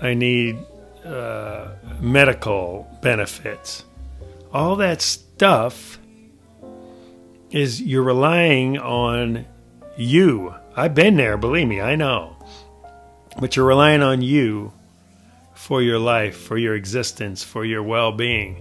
I 0.00 0.14
need 0.14 0.58
uh, 1.04 1.68
medical 2.00 2.86
benefits. 3.02 3.84
All 4.52 4.76
that 4.76 5.00
stuff 5.00 5.98
is 7.50 7.80
you're 7.80 8.02
relying 8.02 8.78
on 8.78 9.46
you. 9.96 10.54
I've 10.76 10.94
been 10.94 11.16
there, 11.16 11.36
believe 11.36 11.68
me, 11.68 11.80
I 11.80 11.94
know. 11.94 12.36
But 13.40 13.56
you're 13.56 13.66
relying 13.66 14.02
on 14.02 14.22
you 14.22 14.72
for 15.54 15.80
your 15.80 15.98
life, 15.98 16.36
for 16.36 16.58
your 16.58 16.74
existence, 16.74 17.42
for 17.42 17.64
your 17.64 17.82
well 17.82 18.12
being. 18.12 18.60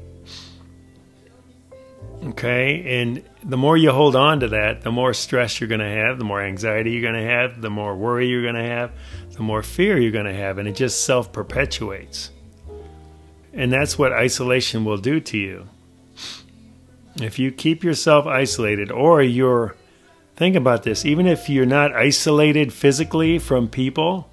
Okay. 2.25 3.01
And 3.01 3.23
the 3.43 3.57
more 3.57 3.75
you 3.75 3.91
hold 3.91 4.15
on 4.15 4.39
to 4.39 4.47
that, 4.49 4.81
the 4.81 4.91
more 4.91 5.13
stress 5.13 5.59
you're 5.59 5.67
going 5.67 5.81
to 5.81 5.89
have, 5.89 6.17
the 6.17 6.23
more 6.23 6.41
anxiety 6.41 6.91
you're 6.91 7.01
going 7.01 7.21
to 7.21 7.29
have, 7.29 7.61
the 7.61 7.69
more 7.69 7.95
worry 7.95 8.27
you're 8.27 8.43
going 8.43 8.55
to 8.55 8.63
have, 8.63 8.91
the 9.31 9.43
more 9.43 9.61
fear 9.61 9.99
you're 9.99 10.11
going 10.11 10.25
to 10.25 10.33
have. 10.33 10.57
And 10.57 10.67
it 10.67 10.75
just 10.75 11.05
self 11.05 11.33
perpetuates. 11.33 12.31
And 13.51 13.71
that's 13.71 13.99
what 13.99 14.13
isolation 14.13 14.85
will 14.85 14.97
do 14.97 15.19
to 15.19 15.37
you. 15.37 15.67
If 17.21 17.37
you 17.37 17.51
keep 17.51 17.83
yourself 17.83 18.25
isolated, 18.25 18.89
or 18.89 19.21
you're, 19.21 19.75
think 20.35 20.55
about 20.55 20.83
this, 20.83 21.05
even 21.05 21.27
if 21.27 21.49
you're 21.49 21.65
not 21.65 21.93
isolated 21.93 22.73
physically 22.73 23.37
from 23.37 23.67
people, 23.67 24.29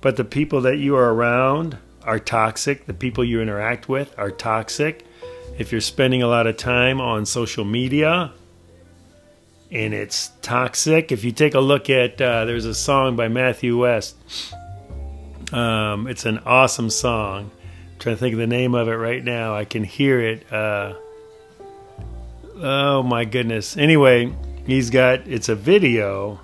but 0.00 0.16
the 0.16 0.24
people 0.24 0.60
that 0.60 0.76
you 0.76 0.94
are 0.94 1.12
around 1.12 1.78
are 2.04 2.20
toxic, 2.20 2.86
the 2.86 2.94
people 2.94 3.24
you 3.24 3.40
interact 3.40 3.88
with 3.88 4.16
are 4.16 4.30
toxic, 4.30 5.04
if 5.58 5.72
you're 5.72 5.80
spending 5.80 6.22
a 6.22 6.28
lot 6.28 6.46
of 6.46 6.56
time 6.56 7.00
on 7.00 7.26
social 7.26 7.64
media 7.64 8.32
and 9.70 9.94
it's 9.94 10.30
toxic, 10.42 11.12
if 11.12 11.24
you 11.24 11.32
take 11.32 11.54
a 11.54 11.60
look 11.60 11.88
at, 11.90 12.20
uh, 12.20 12.44
there's 12.44 12.64
a 12.64 12.74
song 12.74 13.16
by 13.16 13.28
Matthew 13.28 13.78
West. 13.78 14.16
Um, 15.52 16.06
it's 16.06 16.26
an 16.26 16.38
awesome 16.46 16.90
song. 16.90 17.50
I'm 17.92 17.98
trying 17.98 18.16
to 18.16 18.20
think 18.20 18.32
of 18.32 18.38
the 18.38 18.46
name 18.46 18.74
of 18.74 18.88
it 18.88 18.94
right 18.94 19.22
now. 19.22 19.54
I 19.54 19.64
can 19.64 19.84
hear 19.84 20.20
it. 20.20 20.52
Uh, 20.52 20.94
oh 22.56 23.02
my 23.02 23.24
goodness. 23.24 23.76
Anyway, 23.76 24.32
he's 24.66 24.90
got 24.90 25.26
it's 25.26 25.48
a 25.48 25.54
video, 25.54 26.40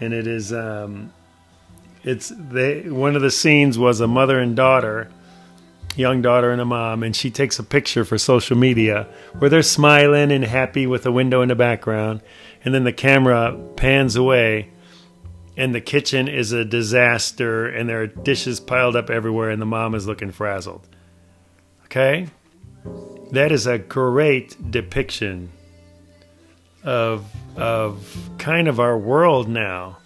and 0.00 0.12
it 0.12 0.26
is 0.26 0.52
um, 0.52 1.12
it's 2.04 2.32
they 2.36 2.88
one 2.88 3.16
of 3.16 3.22
the 3.22 3.30
scenes 3.30 3.78
was 3.78 4.00
a 4.00 4.06
mother 4.06 4.38
and 4.38 4.54
daughter 4.54 5.10
young 6.00 6.22
daughter 6.22 6.50
and 6.50 6.60
a 6.60 6.64
mom, 6.64 7.02
and 7.02 7.14
she 7.14 7.30
takes 7.30 7.58
a 7.58 7.62
picture 7.62 8.04
for 8.04 8.18
social 8.18 8.56
media 8.56 9.06
where 9.38 9.50
they're 9.50 9.62
smiling 9.62 10.32
and 10.32 10.44
happy 10.44 10.86
with 10.86 11.06
a 11.06 11.12
window 11.12 11.42
in 11.42 11.48
the 11.48 11.54
background. 11.54 12.20
And 12.64 12.74
then 12.74 12.84
the 12.84 12.92
camera 12.92 13.58
pans 13.76 14.16
away, 14.16 14.70
and 15.56 15.74
the 15.74 15.80
kitchen 15.80 16.28
is 16.28 16.52
a 16.52 16.64
disaster, 16.64 17.66
and 17.66 17.88
there 17.88 18.02
are 18.02 18.06
dishes 18.06 18.60
piled 18.60 18.96
up 18.96 19.10
everywhere, 19.10 19.50
and 19.50 19.60
the 19.60 19.66
mom 19.66 19.94
is 19.94 20.06
looking 20.06 20.32
frazzled. 20.32 20.86
Okay? 21.84 22.28
That 23.32 23.52
is 23.52 23.66
a 23.66 23.78
great 23.78 24.70
depiction 24.70 25.50
of, 26.82 27.24
of 27.56 28.30
kind 28.38 28.68
of 28.68 28.80
our 28.80 28.98
world 28.98 29.48
now. 29.48 29.98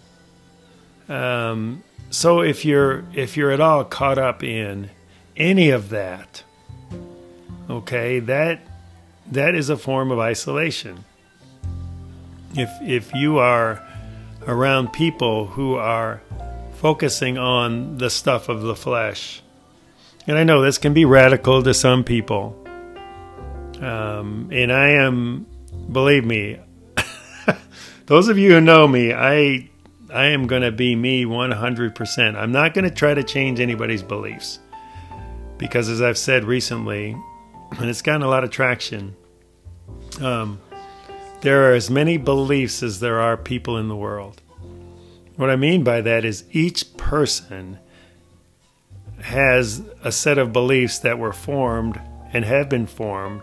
Um, 1.09 1.83
so 2.11 2.43
if 2.43 2.65
you're 2.65 3.05
if 3.15 3.37
you're 3.37 3.51
at 3.51 3.61
all 3.61 3.85
caught 3.85 4.19
up 4.19 4.45
in 4.45 4.89
any 5.37 5.71
of 5.71 5.91
that, 5.91 6.43
okay, 7.69 8.21
that 8.21 8.61
that 9.31 9.55
is 9.55 9.71
a 9.71 9.77
form 9.77 10.11
of 10.11 10.19
isolation. 10.19 11.05
If 12.55 12.71
if 12.83 13.13
you 13.15 13.39
are 13.39 13.83
around 14.47 14.93
people 14.93 15.47
who 15.47 15.75
are 15.75 16.21
focusing 16.75 17.39
on 17.39 17.99
the 17.99 18.11
stuff 18.11 18.49
of 18.49 18.63
the 18.63 18.77
flesh, 18.77 19.43
and 20.27 20.37
I 20.39 20.45
know 20.45 20.63
this 20.63 20.79
can 20.79 20.95
be 20.95 21.05
radical 21.05 21.63
to 21.63 21.75
some 21.75 22.05
people, 22.05 22.57
um, 23.81 24.51
and 24.53 24.73
I 24.73 24.91
am, 24.91 25.47
believe 25.91 26.25
me, 26.25 26.61
those 28.07 28.29
of 28.29 28.39
you 28.39 28.53
who 28.53 28.61
know 28.61 28.87
me, 28.87 29.13
I 29.13 29.71
I 30.13 30.27
am 30.27 30.47
going 30.47 30.63
to 30.63 30.71
be 30.71 30.95
me 30.95 31.25
100%. 31.25 32.37
I'm 32.37 32.53
not 32.53 32.73
going 32.73 32.85
to 32.85 32.91
try 32.91 33.15
to 33.15 33.25
change 33.25 33.59
anybody's 33.59 34.03
beliefs. 34.03 34.61
Because 35.59 35.89
as 35.89 36.03
I've 36.03 36.19
said 36.19 36.45
recently, 36.45 37.17
and 37.79 37.91
it's 37.91 38.03
gotten 38.03 38.23
a 38.23 38.29
lot 38.29 38.45
of 38.45 38.51
traction, 38.51 39.17
um, 40.21 40.61
there 41.41 41.71
are 41.71 41.75
as 41.75 41.91
many 41.91 42.17
beliefs 42.17 42.83
as 42.83 43.01
there 43.01 43.21
are 43.21 43.37
people 43.37 43.77
in 43.77 43.89
the 43.89 43.97
world. 43.97 44.41
What 45.37 45.51
I 45.51 45.57
mean 45.57 45.85
by 45.85 46.01
that 46.01 46.25
is 46.25 46.45
each 46.53 46.97
person 46.97 47.79
has 49.21 49.83
a 50.03 50.13
set 50.13 50.39
of 50.39 50.53
beliefs 50.53 50.99
that 51.01 51.19
were 51.19 51.33
formed 51.33 52.01
and 52.33 52.45
have 52.45 52.69
been 52.69 52.87
formed 52.87 53.43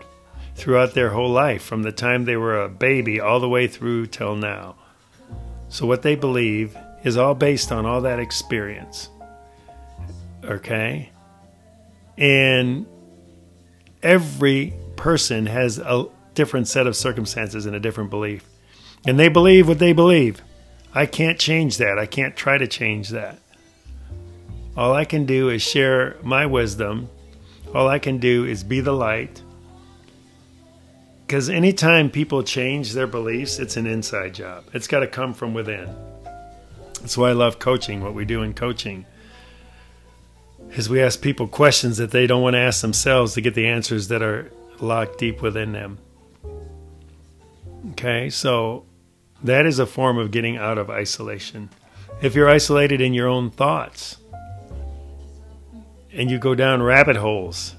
throughout 0.54 0.94
their 0.94 1.10
whole 1.10 1.30
life, 1.30 1.62
from 1.62 1.82
the 1.82 1.92
time 1.92 2.24
they 2.24 2.36
were 2.36 2.60
a 2.60 2.68
baby 2.68 3.20
all 3.20 3.40
the 3.40 3.48
way 3.48 3.66
through 3.66 4.06
till 4.06 4.36
now. 4.36 4.74
So, 5.68 5.86
what 5.86 6.02
they 6.02 6.14
believe 6.14 6.76
is 7.04 7.16
all 7.16 7.34
based 7.34 7.72
on 7.72 7.86
all 7.86 8.00
that 8.02 8.18
experience. 8.18 9.08
Okay? 10.44 11.11
And 12.16 12.86
every 14.02 14.74
person 14.96 15.46
has 15.46 15.78
a 15.78 16.06
different 16.34 16.68
set 16.68 16.86
of 16.86 16.96
circumstances 16.96 17.66
and 17.66 17.74
a 17.74 17.80
different 17.80 18.10
belief. 18.10 18.44
And 19.06 19.18
they 19.18 19.28
believe 19.28 19.68
what 19.68 19.78
they 19.78 19.92
believe. 19.92 20.42
I 20.94 21.06
can't 21.06 21.38
change 21.38 21.78
that. 21.78 21.98
I 21.98 22.06
can't 22.06 22.36
try 22.36 22.58
to 22.58 22.66
change 22.66 23.10
that. 23.10 23.38
All 24.76 24.94
I 24.94 25.04
can 25.04 25.26
do 25.26 25.48
is 25.48 25.62
share 25.62 26.16
my 26.22 26.46
wisdom. 26.46 27.08
All 27.74 27.88
I 27.88 27.98
can 27.98 28.18
do 28.18 28.44
is 28.44 28.62
be 28.62 28.80
the 28.80 28.92
light. 28.92 29.42
Because 31.26 31.48
anytime 31.48 32.10
people 32.10 32.42
change 32.42 32.92
their 32.92 33.06
beliefs, 33.06 33.58
it's 33.58 33.76
an 33.76 33.86
inside 33.86 34.34
job. 34.34 34.64
It's 34.74 34.86
got 34.86 35.00
to 35.00 35.06
come 35.06 35.32
from 35.32 35.54
within. 35.54 35.94
That's 37.00 37.16
why 37.16 37.30
I 37.30 37.32
love 37.32 37.58
coaching, 37.58 38.02
what 38.02 38.14
we 38.14 38.24
do 38.24 38.42
in 38.42 38.54
coaching 38.54 39.06
is 40.74 40.88
we 40.88 41.02
ask 41.02 41.20
people 41.20 41.46
questions 41.46 41.98
that 41.98 42.10
they 42.10 42.26
don't 42.26 42.42
want 42.42 42.54
to 42.54 42.60
ask 42.60 42.80
themselves 42.80 43.34
to 43.34 43.40
get 43.40 43.54
the 43.54 43.66
answers 43.66 44.08
that 44.08 44.22
are 44.22 44.50
locked 44.80 45.18
deep 45.18 45.42
within 45.42 45.72
them. 45.72 45.98
Okay, 47.90 48.30
so 48.30 48.84
that 49.42 49.66
is 49.66 49.78
a 49.78 49.86
form 49.86 50.18
of 50.18 50.30
getting 50.30 50.56
out 50.56 50.78
of 50.78 50.88
isolation. 50.88 51.68
If 52.20 52.34
you're 52.34 52.48
isolated 52.48 53.00
in 53.00 53.12
your 53.12 53.28
own 53.28 53.50
thoughts 53.50 54.16
and 56.12 56.30
you 56.30 56.38
go 56.38 56.54
down 56.54 56.82
rabbit 56.82 57.16
holes, 57.16 57.74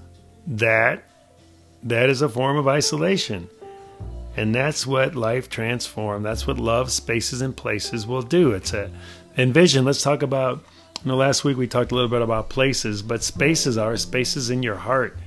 that 0.46 1.04
that 1.84 2.10
is 2.10 2.22
a 2.22 2.30
form 2.30 2.58
of 2.58 2.68
isolation. 2.68 3.50
And 4.36 4.54
that's 4.54 4.88
what 4.88 5.16
life 5.16 5.50
transform. 5.50 6.24
That's 6.24 6.48
what 6.48 6.58
love 6.58 6.92
spaces 6.92 7.42
and 7.42 7.56
places 7.56 8.08
will 8.08 8.24
do. 8.24 8.52
It's 8.52 8.74
a 8.74 8.90
envision. 9.38 9.86
Let's 9.86 10.02
talk 10.02 10.24
about 10.24 10.64
Know, 11.06 11.16
last 11.18 11.44
week 11.44 11.58
we 11.58 11.68
talked 11.68 11.92
a 11.92 11.96
little 11.96 12.10
bit 12.10 12.22
about 12.22 12.50
places, 12.50 13.02
but 13.02 13.24
spaces 13.24 13.78
are 13.78 13.98
spaces 13.98 14.50
in 14.50 14.64
your 14.64 14.78
heart, 14.78 15.18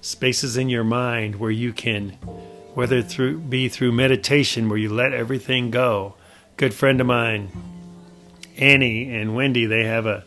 spaces 0.00 0.56
in 0.56 0.68
your 0.68 0.84
mind 0.84 1.36
where 1.36 1.50
you 1.50 1.72
can, 1.72 2.10
whether 2.74 3.02
through 3.02 3.40
be 3.40 3.68
through 3.68 3.92
meditation 3.92 4.68
where 4.68 4.78
you 4.78 4.88
let 4.88 5.12
everything 5.12 5.70
go. 5.70 6.14
Good 6.56 6.72
friend 6.72 7.00
of 7.00 7.06
mine, 7.06 7.50
Annie 8.56 9.14
and 9.14 9.34
Wendy, 9.34 9.66
they 9.66 9.84
have 9.84 10.06
a 10.06 10.24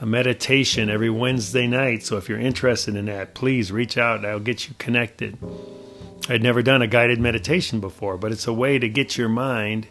a 0.00 0.06
meditation 0.06 0.88
every 0.88 1.10
Wednesday 1.10 1.66
night. 1.66 2.04
So 2.04 2.16
if 2.16 2.28
you're 2.28 2.38
interested 2.38 2.94
in 2.94 3.06
that, 3.06 3.34
please 3.34 3.72
reach 3.72 3.98
out. 3.98 4.24
I'll 4.24 4.38
get 4.38 4.68
you 4.68 4.74
connected. 4.78 5.36
I'd 6.28 6.42
never 6.42 6.62
done 6.62 6.82
a 6.82 6.86
guided 6.86 7.18
meditation 7.18 7.80
before, 7.80 8.16
but 8.16 8.30
it's 8.30 8.46
a 8.46 8.52
way 8.52 8.78
to 8.78 8.88
get 8.88 9.16
your 9.16 9.28
mind 9.28 9.88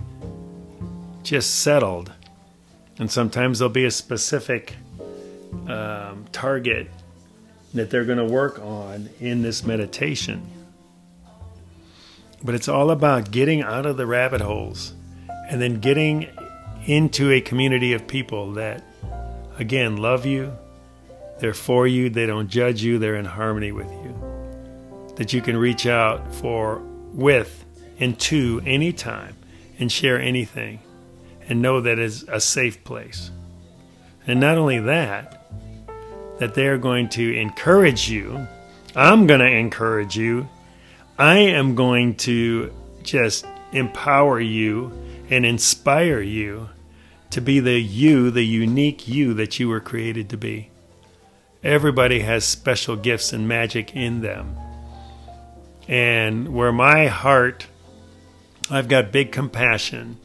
just 1.23 1.55
settled. 1.55 2.13
And 2.99 3.11
sometimes 3.11 3.59
there'll 3.59 3.71
be 3.71 3.85
a 3.85 3.91
specific 3.91 4.75
um, 5.67 6.25
target 6.31 6.89
that 7.73 7.89
they're 7.89 8.05
going 8.05 8.17
to 8.17 8.25
work 8.25 8.59
on 8.59 9.09
in 9.19 9.41
this 9.41 9.63
meditation. 9.63 10.45
But 12.43 12.55
it's 12.55 12.67
all 12.67 12.91
about 12.91 13.31
getting 13.31 13.61
out 13.61 13.85
of 13.85 13.97
the 13.97 14.05
rabbit 14.05 14.41
holes 14.41 14.93
and 15.49 15.61
then 15.61 15.79
getting 15.79 16.27
into 16.85 17.31
a 17.31 17.41
community 17.41 17.93
of 17.93 18.07
people 18.07 18.53
that 18.53 18.83
again, 19.57 19.97
love 19.97 20.25
you. 20.25 20.57
They're 21.39 21.53
for 21.53 21.87
you. 21.87 22.09
They 22.09 22.25
don't 22.25 22.47
judge 22.47 22.81
you. 22.81 22.99
They're 22.99 23.15
in 23.15 23.25
harmony 23.25 23.71
with 23.71 23.91
you. 23.91 25.13
That 25.15 25.33
you 25.33 25.41
can 25.41 25.57
reach 25.57 25.85
out 25.85 26.33
for, 26.35 26.79
with, 27.13 27.65
and 27.99 28.19
to 28.21 28.61
anytime 28.65 29.35
and 29.79 29.91
share 29.91 30.19
anything 30.19 30.79
and 31.47 31.61
know 31.61 31.81
that 31.81 31.99
is 31.99 32.23
a 32.27 32.39
safe 32.39 32.83
place. 32.83 33.31
And 34.25 34.39
not 34.39 34.57
only 34.57 34.79
that, 34.79 35.49
that 36.39 36.53
they're 36.53 36.77
going 36.77 37.09
to 37.09 37.35
encourage 37.35 38.09
you. 38.09 38.47
I'm 38.95 39.27
going 39.27 39.39
to 39.39 39.47
encourage 39.47 40.17
you. 40.17 40.49
I 41.17 41.37
am 41.37 41.75
going 41.75 42.15
to 42.17 42.71
just 43.03 43.45
empower 43.71 44.39
you 44.39 44.91
and 45.29 45.45
inspire 45.45 46.21
you 46.21 46.69
to 47.31 47.41
be 47.41 47.59
the 47.59 47.79
you, 47.79 48.31
the 48.31 48.45
unique 48.45 49.07
you 49.07 49.33
that 49.35 49.59
you 49.59 49.69
were 49.69 49.79
created 49.79 50.29
to 50.29 50.37
be. 50.37 50.69
Everybody 51.63 52.19
has 52.19 52.45
special 52.45 52.95
gifts 52.95 53.33
and 53.33 53.47
magic 53.47 53.95
in 53.95 54.21
them. 54.21 54.55
And 55.87 56.53
where 56.53 56.71
my 56.71 57.07
heart, 57.07 57.67
I've 58.69 58.87
got 58.87 59.11
big 59.11 59.31
compassion 59.31 60.17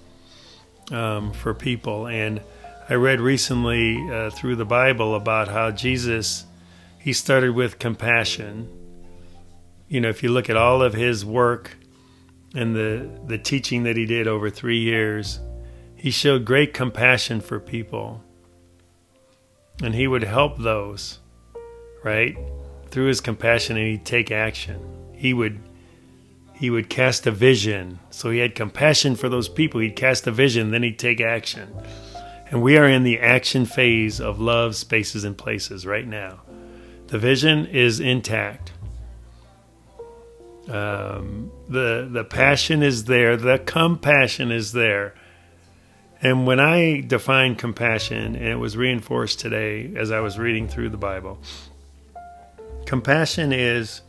um, 0.91 1.33
for 1.33 1.55
people. 1.55 2.07
And 2.07 2.41
I 2.89 2.95
read 2.95 3.21
recently 3.21 4.11
uh, 4.11 4.31
through 4.31 4.57
the 4.57 4.65
Bible 4.65 5.15
about 5.15 5.49
how 5.49 5.71
Jesus, 5.71 6.45
he 6.99 7.13
started 7.13 7.55
with 7.55 7.79
compassion. 7.79 8.69
You 9.89 10.01
know, 10.01 10.09
if 10.09 10.23
you 10.23 10.31
look 10.31 10.51
at 10.51 10.57
all 10.57 10.83
of 10.83 10.95
his 10.95 11.25
work 11.25 11.77
and 12.55 12.75
the, 12.75 13.11
the 13.27 13.39
teaching 13.39 13.85
that 13.85 13.97
he 13.97 14.07
did 14.07 14.27
over 14.27 14.51
three 14.51 14.81
years, 14.81 15.39
he 15.95 16.11
showed 16.11 16.45
great 16.45 16.75
compassion 16.75 17.41
for 17.41 17.61
people. 17.61 18.23
And 19.83 19.95
he 19.95 20.07
would 20.07 20.25
help 20.25 20.59
those, 20.59 21.19
right? 22.03 22.37
Through 22.91 23.07
his 23.07 23.21
compassion 23.21 23.77
and 23.77 23.87
he'd 23.87 24.05
take 24.05 24.31
action. 24.31 25.13
He 25.15 25.33
would 25.33 25.61
he 26.63 26.71
would 26.71 26.89
cast 26.89 27.27
a 27.27 27.31
vision. 27.33 27.99
So 28.11 28.31
he 28.31 28.39
had 28.39 28.55
compassion 28.55 29.17
for 29.17 29.29
those 29.29 29.49
people. 29.49 29.81
He'd 29.81 29.97
cast 29.97 30.29
a 30.29 30.31
vision, 30.31 30.71
then 30.71 30.85
he'd 30.85 30.97
take 30.97 31.21
action. 31.21 31.75
And 32.53 32.63
we 32.63 32.79
are 32.79 32.87
in 32.87 33.03
the 33.03 33.19
action 33.19 33.67
phase 33.67 34.21
of 34.21 34.39
love, 34.39 34.77
spaces, 34.77 35.25
and 35.25 35.37
places 35.37 35.85
right 35.85 36.07
now. 36.07 36.43
The 37.09 37.19
vision 37.19 37.67
is 37.67 37.99
intact. 37.99 38.71
Um, 40.69 41.51
the 41.69 42.09
the 42.09 42.23
passion 42.23 42.85
is 42.85 43.07
there. 43.07 43.37
The 43.37 43.59
compassion 43.59 44.53
is 44.53 44.71
there. 44.71 45.17
And 46.21 46.47
when 46.47 46.61
I 46.61 47.01
define 47.01 47.57
compassion, 47.57 48.37
and 48.37 48.47
it 48.47 48.61
was 48.61 48.77
reinforced 48.77 49.41
today 49.41 49.93
as 49.97 50.13
I 50.13 50.21
was 50.21 50.39
reading 50.39 50.69
through 50.69 50.91
the 50.91 50.97
Bible, 50.97 51.41
compassion 52.87 53.53
is 53.53 54.03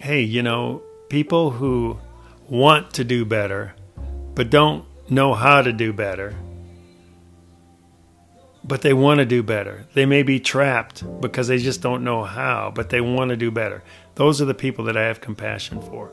hey, 0.00 0.22
you 0.22 0.42
know, 0.42 0.82
people 1.10 1.50
who 1.50 1.98
want 2.48 2.94
to 2.94 3.04
do 3.04 3.26
better, 3.26 3.74
but 4.34 4.48
don't 4.48 4.84
know 5.10 5.34
how 5.34 5.60
to 5.60 5.72
do 5.74 5.92
better, 5.92 6.34
but 8.64 8.80
they 8.80 8.94
want 8.94 9.18
to 9.18 9.26
do 9.26 9.42
better. 9.42 9.86
They 9.92 10.06
may 10.06 10.22
be 10.22 10.40
trapped 10.40 11.04
because 11.20 11.48
they 11.48 11.58
just 11.58 11.82
don't 11.82 12.02
know 12.02 12.24
how, 12.24 12.72
but 12.74 12.88
they 12.88 13.02
want 13.02 13.28
to 13.28 13.36
do 13.36 13.50
better. 13.50 13.82
Those 14.14 14.40
are 14.40 14.46
the 14.46 14.54
people 14.54 14.86
that 14.86 14.96
I 14.96 15.02
have 15.02 15.20
compassion 15.20 15.82
for. 15.82 16.10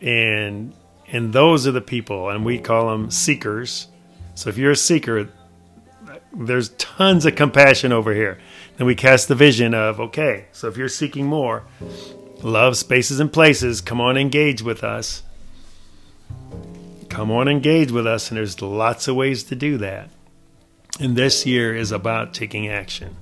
And 0.00 0.72
and 1.10 1.32
those 1.32 1.66
are 1.66 1.72
the 1.72 1.80
people, 1.80 2.28
and 2.28 2.44
we 2.44 2.58
call 2.58 2.90
them 2.90 3.10
seekers. 3.10 3.88
So 4.34 4.50
if 4.50 4.56
you're 4.58 4.72
a 4.72 4.76
seeker, 4.76 5.30
there's 6.32 6.70
tons 6.70 7.24
of 7.26 7.34
compassion 7.34 7.92
over 7.92 8.14
here. 8.14 8.38
Then 8.76 8.86
we 8.86 8.94
cast 8.94 9.28
the 9.28 9.34
vision 9.34 9.74
of, 9.74 9.98
okay, 10.00 10.46
so 10.52 10.68
if 10.68 10.76
you're 10.76 10.88
seeking 10.88 11.26
more, 11.26 11.64
love, 12.42 12.76
spaces, 12.76 13.20
and 13.20 13.32
places, 13.32 13.80
come 13.80 14.00
on, 14.00 14.16
engage 14.16 14.62
with 14.62 14.84
us. 14.84 15.22
Come 17.08 17.30
on, 17.30 17.48
engage 17.48 17.90
with 17.90 18.06
us, 18.06 18.30
and 18.30 18.36
there's 18.36 18.60
lots 18.60 19.08
of 19.08 19.16
ways 19.16 19.42
to 19.44 19.56
do 19.56 19.78
that. 19.78 20.10
And 21.00 21.16
this 21.16 21.46
year 21.46 21.74
is 21.74 21.90
about 21.92 22.34
taking 22.34 22.68
action 22.68 23.16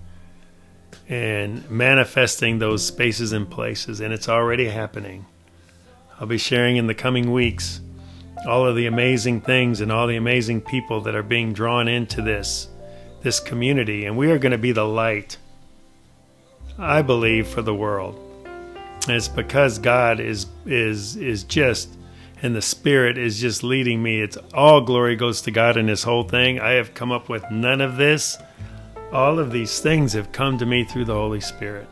and 1.08 1.68
manifesting 1.70 2.58
those 2.58 2.84
spaces 2.84 3.32
and 3.32 3.48
places, 3.48 4.00
and 4.00 4.12
it's 4.12 4.28
already 4.28 4.68
happening. 4.68 5.26
I'll 6.18 6.26
be 6.26 6.38
sharing 6.38 6.76
in 6.76 6.86
the 6.86 6.94
coming 6.94 7.32
weeks 7.32 7.80
all 8.48 8.66
of 8.66 8.76
the 8.76 8.86
amazing 8.86 9.40
things 9.40 9.80
and 9.80 9.92
all 9.92 10.06
the 10.06 10.16
amazing 10.16 10.62
people 10.62 11.00
that 11.02 11.14
are 11.14 11.22
being 11.22 11.52
drawn 11.52 11.88
into 11.88 12.22
this 12.22 12.68
this 13.26 13.40
community 13.40 14.04
and 14.04 14.16
we 14.16 14.30
are 14.30 14.38
going 14.38 14.52
to 14.52 14.58
be 14.58 14.70
the 14.70 14.86
light 14.86 15.36
I 16.78 17.02
believe 17.02 17.48
for 17.48 17.60
the 17.60 17.74
world. 17.74 18.14
And 18.44 19.16
it's 19.16 19.26
because 19.26 19.80
God 19.80 20.20
is 20.20 20.46
is 20.64 21.16
is 21.16 21.42
just 21.42 21.88
and 22.40 22.54
the 22.54 22.62
spirit 22.62 23.18
is 23.18 23.40
just 23.40 23.64
leading 23.64 24.00
me. 24.00 24.20
It's 24.20 24.36
all 24.54 24.80
glory 24.80 25.16
goes 25.16 25.40
to 25.42 25.50
God 25.50 25.76
in 25.76 25.86
this 25.86 26.04
whole 26.04 26.22
thing. 26.22 26.60
I 26.60 26.74
have 26.74 26.94
come 26.94 27.10
up 27.10 27.28
with 27.28 27.44
none 27.50 27.80
of 27.80 27.96
this. 27.96 28.38
All 29.12 29.40
of 29.40 29.50
these 29.50 29.80
things 29.80 30.12
have 30.12 30.30
come 30.30 30.56
to 30.58 30.66
me 30.66 30.84
through 30.84 31.06
the 31.06 31.14
Holy 31.14 31.40
Spirit. 31.40 31.88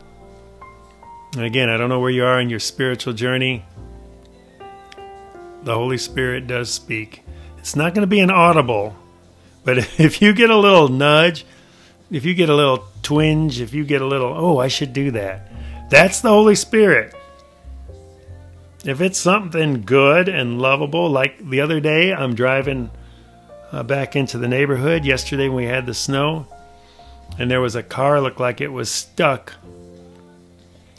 And 1.33 1.43
again, 1.43 1.69
I 1.69 1.75
don't 1.75 1.89
know 1.89 1.99
where 1.99 2.11
you 2.11 2.23
are 2.23 2.39
in 2.39 2.49
your 2.49 2.61
spiritual 2.61 3.11
journey 3.11 3.65
the 5.63 5.73
Holy 5.73 5.97
Spirit 5.97 6.47
does 6.47 6.71
speak. 6.71 7.23
It's 7.57 7.75
not 7.75 7.93
going 7.93 8.03
to 8.03 8.15
be 8.15 8.21
an 8.21 8.31
audible, 8.31 8.95
but 9.65 9.77
if 9.99 10.21
you 10.21 10.33
get 10.33 10.49
a 10.49 10.57
little 10.57 10.87
nudge, 10.87 11.45
if 12.09 12.23
you 12.23 12.33
get 12.33 12.47
a 12.49 12.55
little 12.55 12.85
twinge, 13.01 13.59
if 13.59 13.73
you 13.73 13.83
get 13.83 14.01
a 14.01 14.05
little, 14.05 14.33
oh, 14.33 14.59
I 14.59 14.69
should 14.69 14.93
do 14.93 15.11
that, 15.11 15.51
that's 15.89 16.21
the 16.21 16.29
Holy 16.29 16.55
Spirit. 16.55 17.13
If 18.85 19.01
it's 19.01 19.17
something 19.17 19.81
good 19.81 20.29
and 20.29 20.61
lovable, 20.61 21.09
like 21.09 21.49
the 21.49 21.61
other 21.61 21.79
day, 21.79 22.13
I'm 22.13 22.35
driving 22.35 22.91
uh, 23.71 23.81
back 23.81 24.15
into 24.15 24.37
the 24.37 24.47
neighborhood. 24.47 25.03
Yesterday, 25.03 25.49
we 25.49 25.65
had 25.65 25.87
the 25.87 25.93
snow, 25.95 26.45
and 27.39 27.49
there 27.49 27.61
was 27.61 27.75
a 27.75 27.81
car 27.81 28.21
looked 28.21 28.39
like 28.39 28.61
it 28.61 28.67
was 28.67 28.91
stuck 28.91 29.53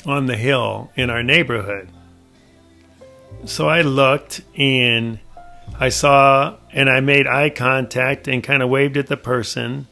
on 0.04 0.26
the 0.26 0.36
hill 0.36 0.90
in 0.96 1.10
our 1.10 1.22
neighborhood. 1.22 1.88
So 3.44 3.68
I 3.68 3.82
looked 3.82 4.40
and 4.56 5.20
I 5.78 5.90
saw 5.90 6.56
and 6.72 6.88
I 6.88 7.00
made 7.00 7.26
eye 7.26 7.50
contact 7.50 8.28
and 8.28 8.42
kind 8.42 8.62
of 8.62 8.70
waved 8.70 8.96
at 8.96 9.08
the 9.08 9.16
person. 9.16 9.86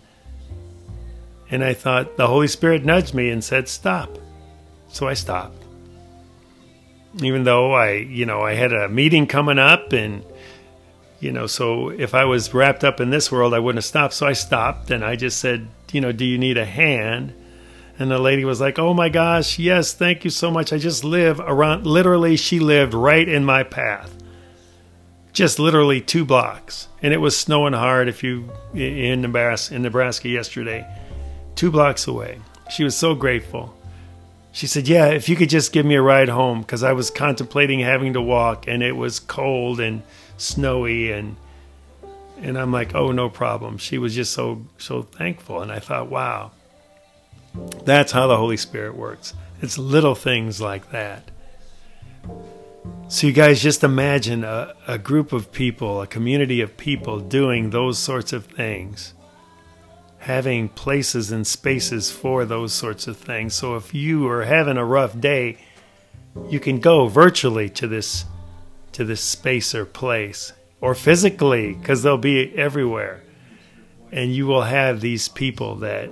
And 1.50 1.62
I 1.62 1.74
thought 1.74 2.16
the 2.16 2.26
Holy 2.26 2.48
Spirit 2.48 2.84
nudged 2.84 3.14
me 3.14 3.30
and 3.30 3.44
said, 3.44 3.68
Stop. 3.68 4.18
So 4.88 5.08
I 5.08 5.14
stopped. 5.14 5.62
Even 7.22 7.44
though 7.44 7.72
I, 7.72 7.92
you 7.92 8.26
know, 8.26 8.40
I 8.40 8.54
had 8.54 8.72
a 8.72 8.88
meeting 8.88 9.26
coming 9.26 9.58
up 9.58 9.92
and, 9.92 10.24
you 11.20 11.32
know, 11.32 11.46
so 11.46 11.90
if 11.90 12.14
I 12.14 12.24
was 12.24 12.52
wrapped 12.52 12.82
up 12.82 13.00
in 13.00 13.10
this 13.10 13.30
world, 13.30 13.54
I 13.54 13.58
wouldn't 13.58 13.78
have 13.78 13.84
stopped. 13.84 14.14
So 14.14 14.26
I 14.26 14.32
stopped 14.32 14.90
and 14.90 15.04
I 15.04 15.16
just 15.16 15.38
said, 15.38 15.68
you 15.92 16.00
know, 16.00 16.12
do 16.12 16.24
you 16.24 16.38
need 16.38 16.58
a 16.58 16.64
hand? 16.64 17.34
And 17.98 18.10
the 18.10 18.18
lady 18.18 18.44
was 18.44 18.60
like, 18.60 18.78
Oh 18.78 18.92
my 18.92 19.08
gosh, 19.08 19.58
yes, 19.58 19.92
thank 19.92 20.24
you 20.24 20.30
so 20.30 20.50
much. 20.50 20.72
I 20.72 20.78
just 20.78 21.04
live 21.04 21.40
around, 21.40 21.86
literally, 21.86 22.36
she 22.36 22.58
lived 22.58 22.94
right 22.94 23.28
in 23.28 23.44
my 23.44 23.62
path. 23.62 24.12
Just 25.34 25.58
literally 25.58 26.00
two 26.00 26.24
blocks. 26.24 26.88
And 27.02 27.12
it 27.12 27.18
was 27.18 27.36
snowing 27.36 27.74
hard 27.74 28.08
if 28.08 28.22
you, 28.22 28.48
in 28.72 29.20
Nebraska, 29.20 29.74
in 29.74 29.82
Nebraska 29.82 30.28
yesterday, 30.30 30.86
two 31.56 31.70
blocks 31.70 32.06
away. 32.06 32.40
She 32.70 32.84
was 32.84 32.96
so 32.96 33.14
grateful. 33.14 33.76
She 34.52 34.66
said, 34.66 34.88
Yeah, 34.88 35.08
if 35.08 35.28
you 35.28 35.36
could 35.36 35.50
just 35.50 35.72
give 35.72 35.84
me 35.84 35.96
a 35.96 36.00
ride 36.02 36.30
home, 36.30 36.62
because 36.62 36.82
I 36.82 36.92
was 36.92 37.10
contemplating 37.10 37.80
having 37.80 38.14
to 38.14 38.22
walk 38.22 38.66
and 38.68 38.82
it 38.82 38.96
was 38.96 39.20
cold 39.20 39.80
and 39.80 40.02
snowy 40.38 41.12
and 41.12 41.36
And 42.40 42.58
I'm 42.58 42.72
like, 42.72 42.94
oh, 42.94 43.12
no 43.12 43.28
problem. 43.30 43.78
She 43.78 43.98
was 43.98 44.14
just 44.14 44.32
so, 44.32 44.62
so 44.78 45.02
thankful. 45.02 45.62
And 45.62 45.72
I 45.72 45.78
thought, 45.78 46.08
wow, 46.10 46.50
that's 47.84 48.12
how 48.12 48.26
the 48.26 48.36
Holy 48.36 48.56
Spirit 48.56 48.96
works. 48.96 49.34
It's 49.62 49.78
little 49.78 50.14
things 50.14 50.60
like 50.60 50.90
that. 50.90 51.30
So, 53.08 53.26
you 53.26 53.32
guys 53.32 53.62
just 53.62 53.84
imagine 53.84 54.44
a, 54.44 54.74
a 54.88 54.98
group 54.98 55.32
of 55.32 55.52
people, 55.52 56.02
a 56.02 56.06
community 56.06 56.60
of 56.60 56.76
people 56.76 57.20
doing 57.20 57.70
those 57.70 57.98
sorts 57.98 58.32
of 58.32 58.46
things, 58.46 59.14
having 60.18 60.68
places 60.68 61.30
and 61.30 61.46
spaces 61.46 62.10
for 62.10 62.44
those 62.44 62.72
sorts 62.72 63.06
of 63.06 63.16
things. 63.16 63.54
So, 63.54 63.76
if 63.76 63.94
you 63.94 64.26
are 64.28 64.44
having 64.44 64.76
a 64.76 64.84
rough 64.84 65.18
day, 65.18 65.58
you 66.48 66.60
can 66.60 66.80
go 66.80 67.06
virtually 67.08 67.68
to 67.70 67.86
this 67.86 68.24
to 68.92 69.04
this 69.04 69.20
space 69.20 69.74
or 69.74 69.84
place 69.84 70.52
or 70.80 70.94
physically 70.94 71.74
because 71.74 72.02
they'll 72.02 72.16
be 72.16 72.56
everywhere 72.56 73.24
and 74.12 74.32
you 74.32 74.46
will 74.46 74.62
have 74.62 75.00
these 75.00 75.28
people 75.28 75.76
that 75.76 76.08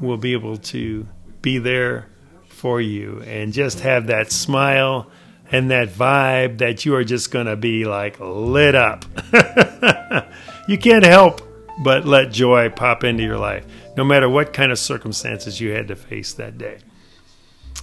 will 0.00 0.18
be 0.18 0.32
able 0.32 0.58
to 0.58 1.08
be 1.40 1.58
there 1.58 2.06
for 2.48 2.80
you 2.80 3.22
and 3.22 3.54
just 3.54 3.80
have 3.80 4.08
that 4.08 4.30
smile 4.30 5.10
and 5.50 5.70
that 5.70 5.88
vibe 5.88 6.58
that 6.58 6.84
you 6.84 6.94
are 6.94 7.04
just 7.04 7.30
going 7.30 7.46
to 7.46 7.56
be 7.56 7.84
like 7.84 8.16
lit 8.20 8.74
up. 8.74 9.04
you 10.68 10.78
can't 10.78 11.04
help 11.04 11.42
but 11.82 12.04
let 12.04 12.30
joy 12.30 12.68
pop 12.68 13.04
into 13.04 13.22
your 13.22 13.38
life, 13.38 13.66
no 13.96 14.04
matter 14.04 14.28
what 14.28 14.52
kind 14.52 14.70
of 14.70 14.78
circumstances 14.78 15.60
you 15.60 15.70
had 15.70 15.88
to 15.88 15.96
face 15.96 16.34
that 16.34 16.58
day. 16.58 16.78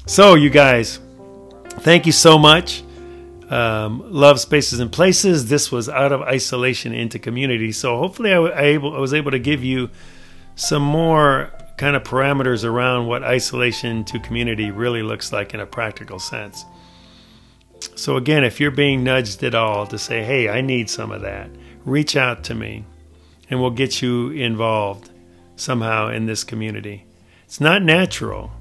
So, 0.05 0.35
you 0.35 0.49
guys, 0.49 0.99
thank 1.69 2.05
you 2.05 2.11
so 2.11 2.37
much. 2.37 2.83
Um, 3.49 4.11
love 4.11 4.39
spaces 4.39 4.79
and 4.79 4.91
places. 4.91 5.49
This 5.49 5.71
was 5.71 5.87
out 5.87 6.11
of 6.11 6.21
isolation 6.21 6.93
into 6.93 7.17
community. 7.17 7.71
So 7.71 7.97
hopefully, 7.97 8.33
I, 8.33 8.39
I, 8.39 8.61
able, 8.63 8.95
I 8.95 8.99
was 8.99 9.13
able 9.13 9.31
to 9.31 9.39
give 9.39 9.63
you 9.63 9.89
some 10.55 10.81
more 10.81 11.51
kind 11.77 11.95
of 11.95 12.03
parameters 12.03 12.65
around 12.65 13.07
what 13.07 13.23
isolation 13.23 14.03
to 14.05 14.19
community 14.19 14.71
really 14.71 15.01
looks 15.01 15.31
like 15.31 15.53
in 15.53 15.59
a 15.59 15.65
practical 15.65 16.19
sense. 16.19 16.65
So, 17.97 18.15
again, 18.15 18.43
if 18.43 18.59
you're 18.59 18.69
being 18.69 19.03
nudged 19.03 19.43
at 19.43 19.55
all 19.55 19.87
to 19.87 19.97
say, 19.97 20.23
hey, 20.23 20.47
I 20.49 20.61
need 20.61 20.87
some 20.87 21.11
of 21.11 21.21
that, 21.21 21.49
reach 21.83 22.15
out 22.15 22.43
to 22.45 22.53
me 22.53 22.85
and 23.49 23.59
we'll 23.59 23.71
get 23.71 24.03
you 24.03 24.29
involved 24.29 25.09
somehow 25.55 26.09
in 26.09 26.27
this 26.27 26.43
community. 26.43 27.05
It's 27.45 27.59
not 27.59 27.81
natural. 27.81 28.51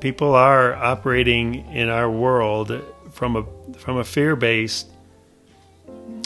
People 0.00 0.34
are 0.34 0.74
operating 0.74 1.66
in 1.72 1.88
our 1.88 2.10
world 2.10 2.82
from 3.12 3.36
a 3.36 3.44
from 3.78 3.96
a 3.96 4.04
fear 4.04 4.36
based 4.36 4.88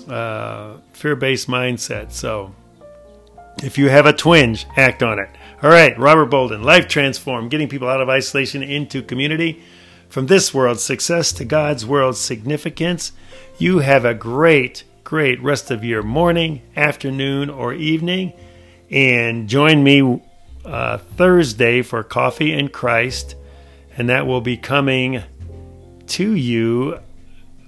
uh, 0.09 0.79
fear 0.93 1.15
based 1.15 1.49
mindset. 1.49 2.11
So, 2.11 2.53
if 3.63 3.79
you 3.79 3.91
have 3.91 4.07
a 4.07 4.13
twinge, 4.13 4.67
act 4.77 5.05
on 5.05 5.21
it. 5.21 5.29
All 5.63 5.71
right, 5.71 5.97
Robert 5.99 6.27
Bolden, 6.27 6.63
Life 6.63 6.89
Transform, 6.89 7.49
getting 7.49 7.69
people 7.69 7.89
out 7.89 8.01
of 8.01 8.09
isolation 8.09 8.63
into 8.63 9.03
community. 9.03 9.63
From 10.09 10.27
this 10.27 10.55
world's 10.55 10.83
success 10.83 11.33
to 11.33 11.45
God's 11.45 11.85
world's 11.85 12.19
significance. 12.19 13.13
You 13.59 13.81
have 13.81 14.05
a 14.05 14.15
great, 14.15 14.85
great 15.05 15.43
rest 15.43 15.71
of 15.71 15.85
your 15.85 16.03
morning, 16.03 16.63
afternoon, 16.77 17.51
or 17.51 17.75
evening. 17.75 18.33
And 18.91 19.49
join 19.49 19.85
me 19.85 20.23
uh, 20.65 20.99
Thursday 20.99 21.83
for 21.83 22.03
Coffee 22.03 22.53
and 22.53 22.73
Christ. 22.73 23.37
And 23.97 24.09
that 24.09 24.27
will 24.27 24.41
be 24.41 24.57
coming 24.57 25.23
to 26.07 26.35
you 26.35 27.01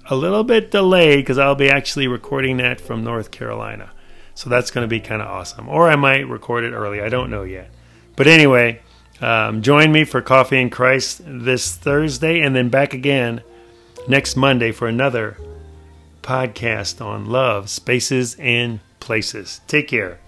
a 0.08 0.16
little 0.16 0.44
bit 0.44 0.70
delayed 0.70 1.18
because 1.18 1.38
I'll 1.38 1.54
be 1.54 1.70
actually 1.70 2.08
recording 2.08 2.56
that 2.56 2.80
from 2.80 3.04
North 3.04 3.30
Carolina. 3.30 3.90
So 4.34 4.48
that's 4.48 4.70
going 4.70 4.84
to 4.84 4.88
be 4.88 5.00
kind 5.00 5.20
of 5.20 5.28
awesome. 5.28 5.68
Or 5.68 5.90
I 5.90 5.96
might 5.96 6.26
record 6.26 6.64
it 6.64 6.72
early. 6.72 7.02
I 7.02 7.10
don't 7.10 7.30
know 7.30 7.42
yet. 7.42 7.70
But 8.16 8.26
anyway, 8.26 8.80
um, 9.20 9.62
join 9.62 9.92
me 9.92 10.04
for 10.04 10.22
Coffee 10.22 10.60
and 10.60 10.72
Christ 10.72 11.20
this 11.24 11.74
Thursday 11.74 12.40
and 12.40 12.54
then 12.54 12.68
back 12.68 12.94
again 12.94 13.42
next 14.08 14.36
Monday 14.36 14.72
for 14.72 14.88
another 14.88 15.36
podcast 16.22 17.04
on 17.04 17.26
love, 17.26 17.68
spaces, 17.68 18.36
and 18.38 18.80
places. 18.98 19.60
Take 19.66 19.88
care. 19.88 20.20